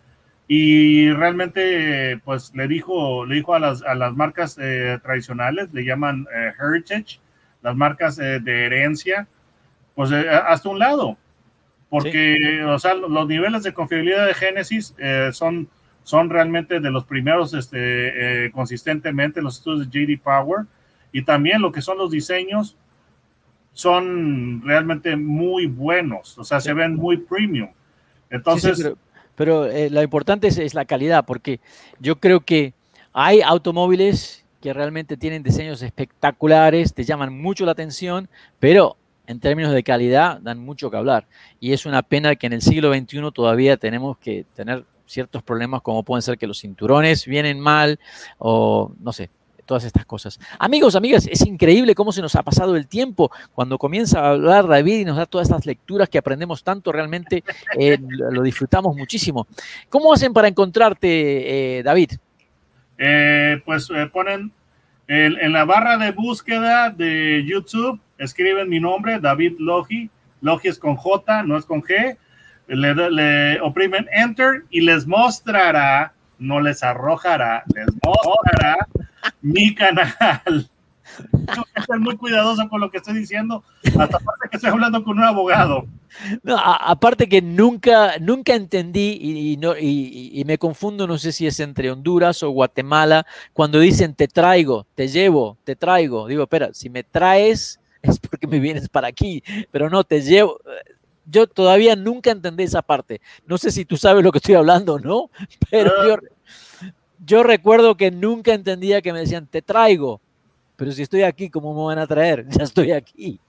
y 0.48 1.12
realmente 1.12 2.20
pues 2.26 2.52
le 2.56 2.68
dijo, 2.68 3.26
le 3.26 3.36
dijo 3.36 3.54
a 3.54 3.60
las, 3.60 3.84
a 3.84 3.94
las 3.94 4.16
marcas 4.16 4.58
eh, 4.60 4.98
tradicionales, 5.04 5.72
le 5.72 5.86
llaman 5.86 6.26
eh, 6.36 6.52
heritage, 6.60 7.20
las 7.62 7.76
marcas 7.76 8.18
eh, 8.18 8.40
de 8.40 8.66
herencia, 8.66 9.28
pues 9.94 10.12
hasta 10.12 10.70
un 10.70 10.80
lado, 10.80 11.18
porque 11.90 12.64
o 12.66 12.78
sea, 12.80 12.96
los 12.96 13.28
niveles 13.28 13.64
de 13.64 13.74
confiabilidad 13.74 14.26
de 14.26 14.34
Genesis 14.34 14.94
son, 15.32 15.70
son 16.04 16.30
realmente 16.30 16.82
de 16.82 16.92
los 16.92 17.06
primeros 17.06 17.54
este, 17.54 18.52
consistentemente 18.52 19.42
los 19.42 19.60
estudios 19.60 19.90
de 19.90 20.06
JD 20.06 20.22
Power 20.22 20.66
y 21.16 21.24
también 21.24 21.62
lo 21.62 21.72
que 21.72 21.82
son 21.82 21.98
los 21.98 22.12
diseños 22.12 22.76
son 23.72 24.62
realmente 24.66 25.16
muy 25.16 25.66
buenos, 25.66 26.38
o 26.38 26.44
sea, 26.44 26.60
se 26.60 26.74
ven 26.74 26.98
muy 26.98 27.16
premium. 27.16 27.70
Entonces... 28.30 28.92
pero, 29.34 29.66
eh, 29.66 29.90
lo 29.90 30.04
importante 30.04 30.50
es, 30.50 30.74
la 30.74 30.84
calidad, 30.84 31.24
porque 31.26 31.62
yo 32.02 32.20
creo 32.20 32.42
que 32.42 32.74
hay 33.14 33.42
automóviles 33.42 34.44
que 34.60 34.74
realmente 34.74 35.16
tienen 35.16 35.42
diseños 35.42 35.82
espectaculares, 35.82 36.94
te 36.94 37.06
llaman 37.06 37.42
mucho 37.42 37.66
la 37.66 37.72
atención, 37.72 38.28
pero 38.60 38.98
en 39.26 39.40
términos 39.40 39.72
de 39.72 39.84
calidad 39.84 40.42
dan 40.42 40.60
mucho 40.60 40.92
que 40.92 40.98
hablar. 40.98 41.28
Y 41.62 41.72
es 41.72 41.86
una 41.86 42.02
pena 42.02 42.36
que 42.36 42.48
en 42.48 42.52
el 42.52 42.62
siglo 42.62 42.94
XXI 42.94 43.32
todavía 43.34 43.78
tenemos 43.78 44.18
que 44.18 44.46
tener 44.54 44.84
ciertos 45.06 45.42
problemas 45.44 45.82
como 45.82 46.04
pueden 46.04 46.24
ser 46.24 46.38
que 46.38 46.46
los 46.46 46.60
cinturones 46.60 47.26
vienen 47.26 47.58
mal 47.58 48.02
o 48.38 48.92
no 49.00 49.14
sé, 49.14 49.30
todas 49.66 49.84
estas 49.84 50.06
cosas. 50.06 50.40
Amigos, 50.60 50.96
amigas, 50.96 51.28
es 51.28 51.46
increíble 51.46 51.96
cómo 51.96 52.12
se 52.12 52.22
nos 52.22 52.36
ha 52.36 52.44
pasado 52.44 52.76
el 52.76 52.88
tiempo 52.88 53.32
cuando 53.54 53.78
comienza 53.78 54.22
a 54.22 54.30
hablar 54.32 54.68
David 54.68 55.00
y 55.00 55.06
nos 55.06 55.18
da 55.18 55.26
todas 55.26 55.48
estas 55.48 55.66
lecturas 55.66 56.10
que 56.10 56.18
aprendemos 56.18 56.64
tanto, 56.64 56.92
realmente 56.92 57.44
eh, 57.78 57.98
lo 58.00 58.42
disfrutamos 58.42 58.96
muchísimo. 58.96 59.48
¿Cómo 59.90 60.14
hacen 60.14 60.34
para 60.34 60.48
encontrarte, 60.48 61.80
eh, 61.80 61.84
David? 61.84 62.12
Eh, 62.98 63.62
pues 63.66 63.90
ponen 64.14 64.52
en, 65.08 65.52
la 65.52 65.66
barra 65.66 65.98
de 65.98 66.12
búsqueda 66.12 66.90
de 66.90 67.44
YouTube, 67.46 68.00
escriben 68.18 68.70
mi 68.70 68.80
nombre, 68.80 69.20
David 69.20 69.56
Logi. 69.60 70.10
Logi 70.42 70.68
es 70.68 70.80
con 70.80 70.96
J, 70.96 71.44
no 71.44 71.58
es 71.58 71.66
con 71.66 71.82
G. 71.82 72.18
Le, 72.68 72.96
le 73.12 73.62
oprimen 73.62 74.08
Enter 74.12 74.64
y 74.72 74.82
les 74.82 75.06
mostrará, 75.06 76.14
no 76.40 76.60
les 76.60 76.82
arrojará, 76.82 77.64
les 77.76 77.88
mostrará 78.04 78.88
mi 79.42 79.74
canal. 79.76 80.70
Tengo 81.32 81.66
que 81.74 81.82
ser 81.82 82.00
muy 82.00 82.18
cuidadoso 82.18 82.68
con 82.68 82.82
lo 82.82 82.90
que 82.90 82.98
estoy 82.98 83.16
diciendo, 83.16 83.64
hasta 83.86 84.18
aparte 84.18 84.50
que 84.50 84.58
estoy 84.58 84.72
hablando 84.72 85.04
con 85.04 85.18
un 85.18 85.24
abogado. 85.24 85.86
No, 86.44 86.58
aparte 86.58 87.28
que 87.30 87.42
nunca, 87.42 88.18
nunca 88.20 88.56
entendí 88.56 89.18
y, 89.22 89.58
no, 89.58 89.78
y, 89.78 90.44
me 90.46 90.58
confundo, 90.58 91.08
no 91.08 91.18
sé 91.18 91.32
si 91.32 91.46
es 91.46 91.60
entre 91.60 91.92
Honduras 91.92 92.42
o 92.44 92.50
Guatemala, 92.50 93.26
cuando 93.54 93.80
dicen 93.80 94.16
te 94.16 94.28
traigo, 94.28 94.88
te 94.96 95.08
llevo, 95.08 95.58
te 95.64 95.76
traigo. 95.76 96.28
Digo, 96.28 96.44
espera, 96.44 96.74
si 96.74 96.90
me 96.90 97.04
traes 97.04 97.80
es 98.02 98.20
porque 98.20 98.48
me 98.48 98.60
vienes 98.60 98.90
para 98.90 99.08
aquí, 99.08 99.44
pero 99.72 99.90
no, 99.90 100.04
te 100.04 100.22
llevo. 100.22 100.60
Yo 101.26 101.48
todavía 101.48 101.96
nunca 101.96 102.32
entendí 102.32 102.64
esa 102.64 102.84
parte. 102.84 103.20
No 103.48 103.58
sé 103.58 103.72
si 103.72 103.84
tú 103.84 103.98
sabes 103.98 104.24
lo 104.24 104.32
que 104.32 104.38
estoy 104.38 104.56
hablando, 104.56 105.00
¿no? 105.00 105.32
Pero 105.72 105.92
ah. 105.98 106.06
yo, 106.08 106.18
yo 107.26 107.44
recuerdo 107.44 107.96
que 107.96 108.12
nunca 108.12 108.54
entendía 108.54 109.02
que 109.02 109.14
me 109.14 109.20
decían, 109.20 109.48
te 109.48 109.62
traigo, 109.62 110.20
pero 110.76 110.92
si 110.92 111.02
estoy 111.02 111.24
aquí, 111.24 111.50
¿cómo 111.50 111.74
me 111.74 111.86
van 111.86 112.00
a 112.00 112.08
traer? 112.08 112.46
Ya 112.50 112.64
estoy 112.64 112.92
aquí. 112.92 113.40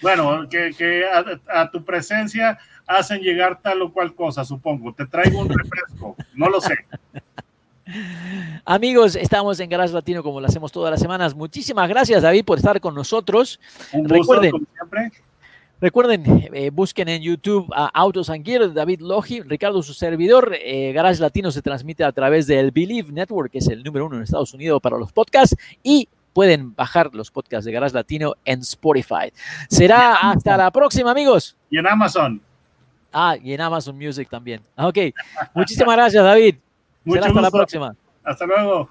Bueno, 0.00 0.48
que, 0.48 1.04
a, 1.52 1.70
tu 1.70 1.84
presencia 1.84 2.58
hacen 2.86 3.20
llegar 3.20 3.60
tal 3.60 3.82
o 3.82 3.92
cual 3.92 4.14
cosa, 4.14 4.44
supongo. 4.44 4.92
Te 4.92 5.06
traigo 5.06 5.40
un 5.40 5.48
refresco, 5.48 6.16
no 6.34 6.48
lo 6.48 6.60
sé. 6.60 6.74
Amigos, 8.64 9.16
estamos 9.16 9.58
en 9.60 9.70
Garage 9.70 9.94
Latino 9.94 10.22
como 10.22 10.40
lo 10.40 10.46
hacemos 10.46 10.70
todas 10.70 10.90
las 10.90 11.00
semanas. 11.00 11.34
Muchísimas 11.34 11.88
gracias, 11.88 12.22
David, 12.22 12.44
por 12.44 12.58
estar 12.58 12.80
con 12.80 12.94
nosotros. 12.94 13.58
Un 13.92 14.06
gusto, 14.06 14.34
como 14.50 14.66
siempre. 14.74 15.10
Recuerden, 15.80 16.24
eh, 16.52 16.70
busquen 16.70 17.08
en 17.08 17.22
YouTube 17.22 17.70
a 17.72 17.86
Autos 17.86 18.30
and 18.30 18.44
Gear, 18.44 18.72
David 18.72 19.00
Logi, 19.00 19.42
Ricardo, 19.42 19.80
su 19.82 19.94
servidor. 19.94 20.56
Eh, 20.60 20.92
Garage 20.92 21.20
Latino 21.20 21.52
se 21.52 21.62
transmite 21.62 22.02
a 22.02 22.10
través 22.10 22.48
del 22.48 22.72
Believe 22.72 23.12
Network, 23.12 23.52
que 23.52 23.58
es 23.58 23.68
el 23.68 23.84
número 23.84 24.06
uno 24.06 24.16
en 24.16 24.22
Estados 24.22 24.52
Unidos 24.54 24.80
para 24.82 24.98
los 24.98 25.12
podcasts. 25.12 25.56
Y 25.84 26.08
pueden 26.32 26.74
bajar 26.74 27.14
los 27.14 27.30
podcasts 27.30 27.64
de 27.64 27.72
Garage 27.72 27.94
Latino 27.94 28.34
en 28.44 28.60
Spotify. 28.60 29.32
Será 29.68 30.14
hasta 30.14 30.56
la 30.56 30.70
próxima, 30.72 31.12
amigos. 31.12 31.56
Y 31.70 31.78
en 31.78 31.86
Amazon. 31.86 32.40
Ah, 33.12 33.36
y 33.40 33.52
en 33.52 33.60
Amazon 33.60 33.96
Music 33.96 34.28
también. 34.28 34.60
Ok. 34.76 34.98
Muchísimas 35.54 35.94
gracias, 35.94 36.24
David. 36.24 36.56
Mucho 37.04 37.20
Será 37.20 37.28
hasta 37.28 37.40
la 37.40 37.50
próxima. 37.52 37.96
Hasta 38.24 38.46
luego. 38.46 38.90